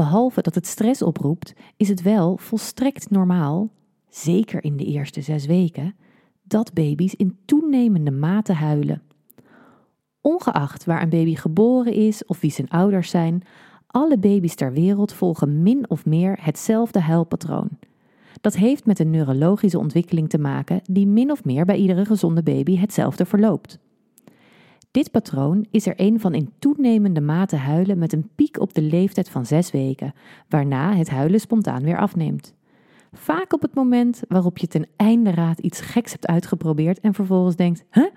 Behalve 0.00 0.42
dat 0.42 0.54
het 0.54 0.66
stress 0.66 1.02
oproept, 1.02 1.52
is 1.76 1.88
het 1.88 2.02
wel 2.02 2.36
volstrekt 2.36 3.10
normaal, 3.10 3.70
zeker 4.08 4.64
in 4.64 4.76
de 4.76 4.84
eerste 4.84 5.20
zes 5.20 5.46
weken, 5.46 5.94
dat 6.42 6.72
baby's 6.72 7.14
in 7.14 7.38
toenemende 7.44 8.10
mate 8.10 8.52
huilen. 8.52 9.02
Ongeacht 10.20 10.84
waar 10.84 11.02
een 11.02 11.08
baby 11.08 11.34
geboren 11.34 11.92
is 11.92 12.24
of 12.24 12.40
wie 12.40 12.50
zijn 12.50 12.68
ouders 12.68 13.10
zijn, 13.10 13.42
alle 13.86 14.18
baby's 14.18 14.54
ter 14.54 14.72
wereld 14.72 15.12
volgen 15.12 15.62
min 15.62 15.90
of 15.90 16.06
meer 16.06 16.38
hetzelfde 16.40 17.00
huilpatroon. 17.00 17.68
Dat 18.40 18.56
heeft 18.56 18.86
met 18.86 18.98
een 18.98 19.10
neurologische 19.10 19.78
ontwikkeling 19.78 20.28
te 20.28 20.38
maken 20.38 20.80
die 20.82 21.06
min 21.06 21.30
of 21.30 21.44
meer 21.44 21.64
bij 21.64 21.76
iedere 21.76 22.04
gezonde 22.04 22.42
baby 22.42 22.76
hetzelfde 22.76 23.24
verloopt. 23.24 23.78
Dit 24.90 25.10
patroon 25.10 25.66
is 25.70 25.86
er 25.86 25.94
een 25.96 26.20
van 26.20 26.34
in 26.34 26.52
toenemende 26.58 27.20
mate 27.20 27.56
huilen 27.56 27.98
met 27.98 28.12
een 28.12 28.30
piek 28.34 28.60
op 28.60 28.74
de 28.74 28.82
leeftijd 28.82 29.28
van 29.28 29.46
zes 29.46 29.70
weken, 29.70 30.12
waarna 30.48 30.94
het 30.94 31.10
huilen 31.10 31.40
spontaan 31.40 31.82
weer 31.82 31.98
afneemt. 31.98 32.54
Vaak 33.12 33.52
op 33.52 33.62
het 33.62 33.74
moment 33.74 34.22
waarop 34.28 34.58
je 34.58 34.66
ten 34.66 34.86
einde 34.96 35.30
raad 35.30 35.58
iets 35.58 35.80
geks 35.80 36.12
hebt 36.12 36.26
uitgeprobeerd 36.26 37.00
en 37.00 37.14
vervolgens 37.14 37.56
denkt: 37.56 37.84
Huh, 37.90 38.10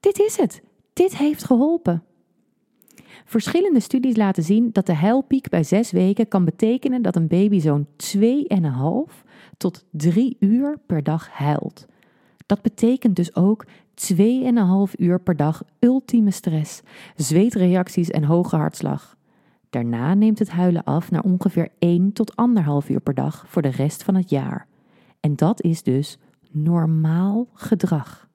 dit 0.00 0.18
is 0.18 0.36
het, 0.36 0.62
dit 0.92 1.16
heeft 1.16 1.44
geholpen. 1.44 2.02
Verschillende 3.24 3.80
studies 3.80 4.16
laten 4.16 4.42
zien 4.42 4.70
dat 4.72 4.86
de 4.86 4.94
huilpiek 4.94 5.48
bij 5.48 5.62
zes 5.62 5.90
weken 5.90 6.28
kan 6.28 6.44
betekenen 6.44 7.02
dat 7.02 7.16
een 7.16 7.26
baby 7.26 7.60
zo'n 7.60 7.86
2,5 8.16 9.24
tot 9.56 9.84
3 9.90 10.36
uur 10.40 10.78
per 10.86 11.02
dag 11.02 11.28
huilt. 11.30 11.86
Dat 12.46 12.62
betekent 12.62 13.16
dus 13.16 13.34
ook 13.36 13.64
2,5 13.94 14.92
uur 14.96 15.20
per 15.20 15.36
dag 15.36 15.62
ultieme 15.78 16.30
stress, 16.30 16.80
zweetreacties 17.16 18.10
en 18.10 18.24
hoge 18.24 18.56
hartslag. 18.56 19.16
Daarna 19.70 20.14
neemt 20.14 20.38
het 20.38 20.50
huilen 20.50 20.84
af 20.84 21.10
naar 21.10 21.22
ongeveer 21.22 21.68
1 21.78 22.12
tot 22.12 22.32
1,5 22.84 22.88
uur 22.88 23.00
per 23.00 23.14
dag 23.14 23.44
voor 23.48 23.62
de 23.62 23.68
rest 23.68 24.02
van 24.02 24.14
het 24.14 24.30
jaar. 24.30 24.66
En 25.20 25.36
dat 25.36 25.62
is 25.62 25.82
dus 25.82 26.18
normaal 26.50 27.46
gedrag. 27.52 28.28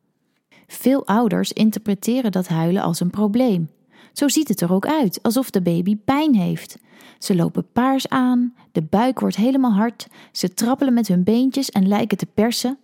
Veel 0.68 1.08
ouders 1.08 1.54
interpreteren 1.54 2.32
dat 2.32 2.48
huilen 2.48 2.82
als 2.82 3.00
een 3.00 3.10
probleem. 3.10 3.70
Zo 4.14 4.28
ziet 4.28 4.48
het 4.48 4.62
er 4.62 4.74
ook 4.74 4.88
uit, 4.88 5.20
alsof 5.22 5.50
de 5.50 5.62
baby 5.62 5.98
pijn 5.98 6.36
heeft. 6.36 6.78
Ze 7.18 7.36
lopen 7.36 7.72
paars 7.72 8.10
aan, 8.10 8.54
de 8.72 8.82
buik 8.82 9.20
wordt 9.20 9.36
helemaal 9.36 9.74
hard, 9.74 10.08
ze 10.32 10.54
trappelen 10.54 10.94
met 10.94 11.08
hun 11.08 11.24
beentjes 11.24 11.70
en 11.70 11.88
lijken 11.88 12.18
te 12.18 12.26
persen. 12.26 12.78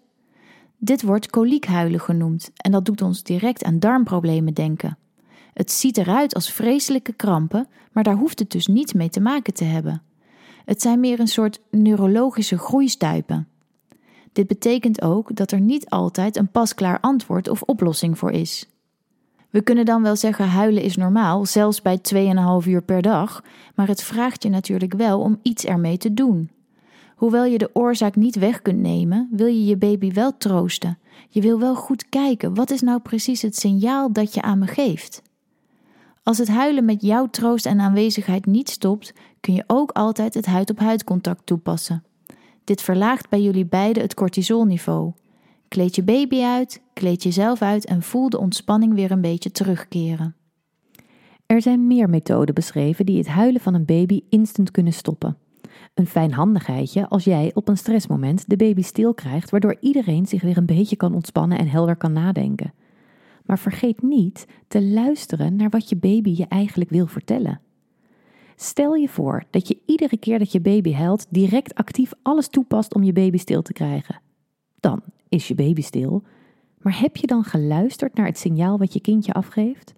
Dit 0.86 1.02
wordt 1.02 1.30
koliekhuilen 1.30 2.00
genoemd 2.00 2.52
en 2.56 2.72
dat 2.72 2.86
doet 2.86 3.02
ons 3.02 3.24
direct 3.24 3.64
aan 3.64 3.80
darmproblemen 3.80 4.54
denken. 4.54 4.98
Het 5.54 5.72
ziet 5.72 5.98
eruit 5.98 6.36
als 6.36 6.52
vreselijke 6.52 7.14
krampen, 7.14 7.68
maar 7.92 8.04
daar 8.04 8.16
hoeft 8.16 8.40
het 8.40 8.52
dus 8.52 8.68
niets 8.68 8.94
mee 8.94 9.10
te 9.10 9.20
maken 9.20 9.54
te 9.54 9.64
hebben. 9.64 10.02
Het 10.66 10.82
zijn 10.82 11.00
meer 11.00 11.20
een 11.20 11.28
soort 11.28 11.62
neurologische 11.72 12.58
groeistuipen. 12.58 13.48
Dit 14.32 14.48
betekent 14.48 15.02
ook 15.02 15.36
dat 15.36 15.52
er 15.52 15.60
niet 15.60 15.90
altijd 15.90 16.36
een 16.36 16.52
pasklaar 16.52 17.00
antwoord 17.00 17.50
of 17.50 17.62
oplossing 17.62 18.18
voor 18.18 18.32
is. 18.32 18.70
We 19.50 19.62
kunnen 19.62 19.86
dan 19.86 20.02
wel 20.02 20.16
zeggen 20.16 20.48
huilen 20.48 20.84
is 20.84 20.96
normaal, 20.96 21.46
zelfs 21.46 21.82
bij 21.82 22.00
2,5 22.62 22.68
uur 22.68 22.82
per 22.82 23.02
dag, 23.02 23.44
maar 23.76 23.88
het 23.88 24.04
vraagt 24.04 24.44
je 24.44 24.50
natuurlijk 24.50 24.94
wel 24.94 25.20
om 25.20 25.40
iets 25.42 25.66
ermee 25.66 25.98
te 25.98 26.14
doen. 26.14 26.50
Hoewel 27.16 27.46
je 27.46 27.58
de 27.58 27.70
oorzaak 27.74 28.16
niet 28.16 28.36
weg 28.36 28.62
kunt 28.62 28.80
nemen, 28.80 29.28
wil 29.32 29.48
je 29.48 29.66
je 29.66 29.78
baby 29.78 30.12
wel 30.12 30.38
troosten. 30.38 30.98
Je 31.30 31.42
wil 31.42 31.60
wel 31.60 31.76
goed 31.76 32.10
kijken, 32.10 32.54
wat 32.54 32.72
is 32.72 32.82
nou 32.82 33.00
precies 33.00 33.42
het 33.42 33.56
signaal 33.56 34.12
dat 34.12 34.34
je 34.34 34.42
aan 34.42 34.60
me 34.60 34.68
geeft? 34.68 35.22
Als 36.24 36.38
het 36.38 36.48
huilen 36.48 36.86
met 36.86 37.02
jouw 37.02 37.28
troost 37.30 37.66
en 37.66 37.80
aanwezigheid 37.80 38.46
niet 38.46 38.70
stopt, 38.70 39.14
kun 39.40 39.54
je 39.54 39.64
ook 39.68 39.92
altijd 39.92 40.34
het 40.34 40.46
huid-op-huid 40.46 41.04
contact 41.04 41.46
toepassen. 41.46 42.04
Dit 42.64 42.82
verlaagt 42.82 43.30
bij 43.30 43.42
jullie 43.42 43.66
beiden 43.66 44.04
het 44.04 44.14
cortisolniveau. 44.14 45.12
Kleed 45.68 45.96
je 45.96 46.04
baby 46.04 46.42
uit, 46.42 46.82
kleed 46.94 47.24
jezelf 47.24 47.62
uit 47.62 47.86
en 47.86 48.02
voel 48.02 48.30
de 48.30 48.40
ontspanning 48.40 48.94
weer 48.94 49.12
een 49.12 49.22
beetje 49.22 49.52
terugkeren. 49.52 50.36
Er 51.46 51.62
zijn 51.62 51.88
meer 51.88 52.10
methoden 52.10 52.56
beschreven 52.56 53.06
die 53.06 53.18
het 53.18 53.28
huilen 53.28 53.62
van 53.62 53.74
een 53.74 53.86
baby 53.86 54.22
instant 54.30 54.72
kunnen 54.72 54.94
stoppen. 54.94 55.38
Een 55.94 56.08
fijnhandigheidje 56.08 57.08
als 57.08 57.24
jij 57.24 57.52
op 57.54 57.68
een 57.68 57.78
stressmoment 57.78 58.50
de 58.50 58.56
baby 58.56 58.82
stil 58.82 59.14
krijgt, 59.14 59.50
waardoor 59.50 59.78
iedereen 59.80 60.26
zich 60.26 60.42
weer 60.42 60.58
een 60.58 60.66
beetje 60.66 60.96
kan 60.96 61.14
ontspannen 61.14 61.58
en 61.58 61.68
helder 61.68 61.96
kan 61.96 62.14
nadenken. 62.14 62.74
Maar 63.46 63.60
vergeet 63.60 64.02
niet 64.02 64.48
te 64.68 64.84
luisteren 64.84 65.56
naar 65.56 65.70
wat 65.70 65.90
je 65.90 65.96
baby 65.96 66.30
je 66.30 66.46
eigenlijk 66.48 66.90
wil 66.90 67.08
vertellen. 67.08 67.60
Stel 68.56 68.94
je 68.94 69.10
voor 69.10 69.44
dat 69.50 69.68
je 69.68 69.78
iedere 69.86 70.18
keer 70.18 70.40
dat 70.40 70.52
je 70.52 70.62
baby 70.62 70.94
huilt 70.94 71.26
direct 71.30 71.76
actief 71.76 72.12
alles 72.22 72.48
toepast 72.48 72.94
om 72.94 73.04
je 73.04 73.14
baby 73.14 73.38
stil 73.38 73.62
te 73.62 73.74
krijgen. 73.74 74.22
Dan 74.80 75.02
is 75.30 75.48
je 75.48 75.56
baby 75.56 75.82
stil. 75.82 76.24
Maar 76.82 77.00
heb 77.00 77.18
je 77.18 77.28
dan 77.28 77.44
geluisterd 77.44 78.16
naar 78.16 78.26
het 78.26 78.38
signaal 78.38 78.78
wat 78.78 78.94
je 78.94 79.02
kindje 79.02 79.34
afgeeft? 79.34 79.94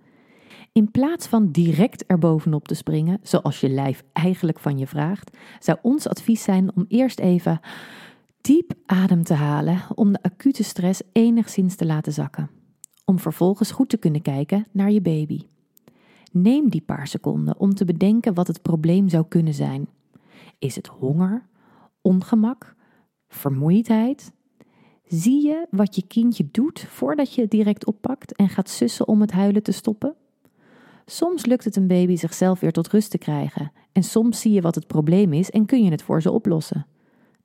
In 0.77 0.91
plaats 0.91 1.27
van 1.27 1.51
direct 1.51 2.05
erbovenop 2.05 2.67
te 2.67 2.75
springen, 2.75 3.19
zoals 3.21 3.59
je 3.59 3.69
lijf 3.69 4.03
eigenlijk 4.13 4.59
van 4.59 4.77
je 4.77 4.87
vraagt, 4.87 5.37
zou 5.59 5.77
ons 5.81 6.07
advies 6.07 6.43
zijn 6.43 6.75
om 6.75 6.85
eerst 6.87 7.19
even 7.19 7.59
diep 8.41 8.73
adem 8.85 9.23
te 9.23 9.33
halen 9.33 9.81
om 9.95 10.11
de 10.11 10.21
acute 10.21 10.63
stress 10.63 11.01
enigszins 11.11 11.75
te 11.75 11.85
laten 11.85 12.13
zakken. 12.13 12.49
Om 13.05 13.19
vervolgens 13.19 13.71
goed 13.71 13.89
te 13.89 13.97
kunnen 13.97 14.21
kijken 14.21 14.67
naar 14.71 14.91
je 14.91 15.01
baby. 15.01 15.41
Neem 16.31 16.69
die 16.69 16.81
paar 16.81 17.07
seconden 17.07 17.59
om 17.59 17.73
te 17.73 17.85
bedenken 17.85 18.33
wat 18.33 18.47
het 18.47 18.61
probleem 18.61 19.09
zou 19.09 19.25
kunnen 19.27 19.53
zijn. 19.53 19.89
Is 20.59 20.75
het 20.75 20.87
honger, 20.87 21.47
ongemak, 22.01 22.75
vermoeidheid? 23.27 24.33
Zie 25.07 25.47
je 25.47 25.67
wat 25.71 25.95
je 25.95 26.07
kindje 26.07 26.47
doet 26.51 26.79
voordat 26.79 27.33
je 27.33 27.41
het 27.41 27.51
direct 27.51 27.85
oppakt 27.85 28.35
en 28.35 28.49
gaat 28.49 28.69
sussen 28.69 29.07
om 29.07 29.21
het 29.21 29.31
huilen 29.31 29.63
te 29.63 29.71
stoppen? 29.71 30.15
Soms 31.09 31.45
lukt 31.45 31.63
het 31.63 31.75
een 31.75 31.87
baby 31.87 32.15
zichzelf 32.15 32.59
weer 32.59 32.71
tot 32.71 32.87
rust 32.87 33.11
te 33.11 33.17
krijgen 33.17 33.71
en 33.91 34.03
soms 34.03 34.41
zie 34.41 34.51
je 34.51 34.61
wat 34.61 34.75
het 34.75 34.87
probleem 34.87 35.33
is 35.33 35.49
en 35.49 35.65
kun 35.65 35.83
je 35.83 35.91
het 35.91 36.01
voor 36.01 36.21
ze 36.21 36.31
oplossen. 36.31 36.85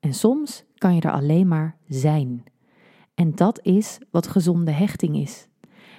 En 0.01 0.14
soms 0.14 0.64
kan 0.79 0.94
je 0.94 1.01
er 1.01 1.12
alleen 1.12 1.48
maar 1.48 1.77
zijn. 1.88 2.44
En 3.14 3.35
dat 3.35 3.61
is 3.62 3.98
wat 4.11 4.27
gezonde 4.27 4.70
hechting 4.70 5.16
is. 5.16 5.48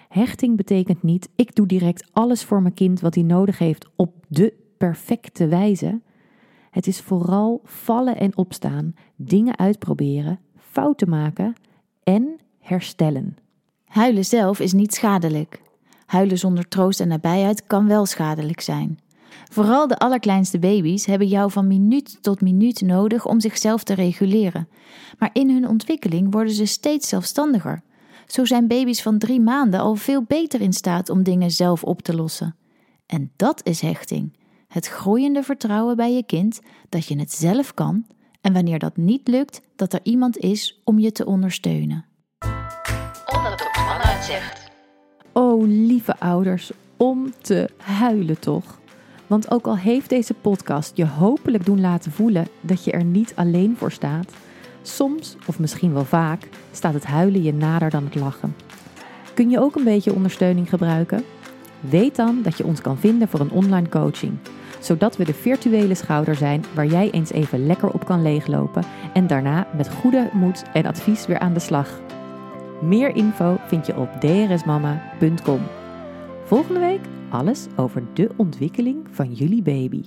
Hechting 0.10 0.58
betekent 0.58 1.04
niet 1.04 1.30
ik 1.36 1.56
doe 1.56 1.66
direct 1.66 2.10
alles 2.12 2.44
voor 2.44 2.62
mijn 2.62 2.74
kind 2.74 3.00
wat 3.00 3.16
hij 3.16 3.24
nodig 3.24 3.58
heeft 3.58 3.90
op 3.96 4.26
de 4.28 4.54
perfecte 4.78 5.48
wijze. 5.48 6.02
Het 6.70 6.88
is 6.88 7.02
vooral 7.02 7.62
vallen 7.64 8.18
en 8.18 8.38
opstaan, 8.38 8.96
dingen 9.16 9.58
uitproberen, 9.58 10.40
fouten 10.58 11.10
maken 11.10 11.54
en 12.04 12.36
herstellen. 12.60 13.38
Huilen 13.86 14.26
zelf 14.26 14.60
is 14.60 14.74
niet 14.74 14.94
schadelijk. 14.94 15.63
Huilen 16.06 16.38
zonder 16.38 16.68
troost 16.68 17.00
en 17.00 17.08
nabijheid 17.08 17.68
kan 17.68 17.88
wel 17.88 18.06
schadelijk 18.06 18.62
zijn. 18.62 19.00
Vooral 19.52 19.88
de 19.88 19.98
allerkleinste 19.98 20.60
baby's 20.60 21.06
hebben 21.06 21.28
jou 21.28 21.52
van 21.52 21.68
minuut 21.68 22.18
tot 22.22 22.42
minuut 22.42 22.82
nodig 22.82 23.26
om 23.26 23.40
zichzelf 23.40 23.84
te 23.84 23.94
reguleren. 23.94 24.68
Maar 25.20 25.30
in 25.34 25.50
hun 25.50 25.68
ontwikkeling 25.68 26.32
worden 26.32 26.54
ze 26.54 26.66
steeds 26.66 27.10
zelfstandiger. 27.10 27.82
Zo 28.28 28.46
zijn 28.46 28.68
baby's 28.68 29.02
van 29.02 29.18
drie 29.18 29.40
maanden 29.40 29.80
al 29.80 29.96
veel 29.96 30.24
beter 30.24 30.62
in 30.62 30.74
staat 30.74 31.10
om 31.10 31.24
dingen 31.24 31.52
zelf 31.52 31.84
op 31.84 32.02
te 32.02 32.16
lossen. 32.16 32.56
En 33.06 33.32
dat 33.36 33.62
is 33.64 33.82
hechting. 33.82 34.38
Het 34.68 34.88
groeiende 34.88 35.44
vertrouwen 35.44 35.96
bij 35.96 36.14
je 36.14 36.24
kind 36.24 36.60
dat 36.90 37.06
je 37.06 37.20
het 37.20 37.32
zelf 37.32 37.74
kan 37.74 38.06
en 38.42 38.54
wanneer 38.54 38.80
dat 38.80 38.98
niet 38.98 39.28
lukt, 39.28 39.62
dat 39.76 39.94
er 39.94 40.00
iemand 40.04 40.38
is 40.38 40.82
om 40.84 41.00
je 41.00 41.12
te 41.12 41.26
ondersteunen. 41.26 42.06
Mama 43.76 44.06
het. 44.06 44.63
Oh, 45.36 45.64
lieve 45.68 46.20
ouders, 46.20 46.72
om 46.98 47.34
te 47.42 47.70
huilen 47.78 48.40
toch? 48.40 48.80
Want 49.28 49.52
ook 49.52 49.68
al 49.68 49.78
heeft 49.78 50.10
deze 50.10 50.34
podcast 50.34 50.92
je 50.96 51.06
hopelijk 51.06 51.66
doen 51.66 51.82
laten 51.82 52.12
voelen 52.12 52.48
dat 52.62 52.84
je 52.84 52.92
er 52.92 53.04
niet 53.04 53.34
alleen 53.36 53.76
voor 53.78 53.92
staat, 53.92 54.32
soms, 54.82 55.36
of 55.46 55.60
misschien 55.60 55.94
wel 55.94 56.06
vaak, 56.06 56.50
staat 56.72 56.94
het 56.94 57.06
huilen 57.06 57.44
je 57.44 57.54
nader 57.54 57.90
dan 57.90 58.04
het 58.04 58.16
lachen. 58.16 58.56
Kun 59.34 59.50
je 59.50 59.60
ook 59.60 59.76
een 59.76 59.84
beetje 59.84 60.14
ondersteuning 60.14 60.70
gebruiken? 60.70 61.24
Weet 61.80 62.16
dan 62.16 62.42
dat 62.42 62.58
je 62.58 62.66
ons 62.66 62.82
kan 62.82 62.98
vinden 62.98 63.28
voor 63.28 63.40
een 63.40 63.52
online 63.52 63.90
coaching, 63.90 64.38
zodat 64.80 65.18
we 65.18 65.26
de 65.26 65.34
virtuele 65.34 65.96
schouder 65.96 66.36
zijn 66.36 66.66
waar 66.74 66.88
jij 66.88 67.12
eens 67.12 67.32
even 67.32 67.66
lekker 67.66 67.90
op 67.90 68.06
kan 68.06 68.22
leeglopen 68.22 68.84
en 69.14 69.28
daarna 69.28 69.68
met 69.78 69.94
goede 69.94 70.30
moed 70.34 70.64
en 70.74 70.86
advies 70.86 71.26
weer 71.26 71.40
aan 71.40 71.54
de 71.54 71.60
slag. 71.60 72.03
Meer 72.84 73.16
info 73.16 73.58
vind 73.68 73.86
je 73.86 73.98
op 73.98 74.10
drsmama.com. 74.20 75.62
Volgende 76.44 76.80
week 76.80 77.02
alles 77.30 77.68
over 77.76 78.04
de 78.14 78.30
ontwikkeling 78.36 79.08
van 79.12 79.34
jullie 79.34 79.62
baby. 79.62 80.04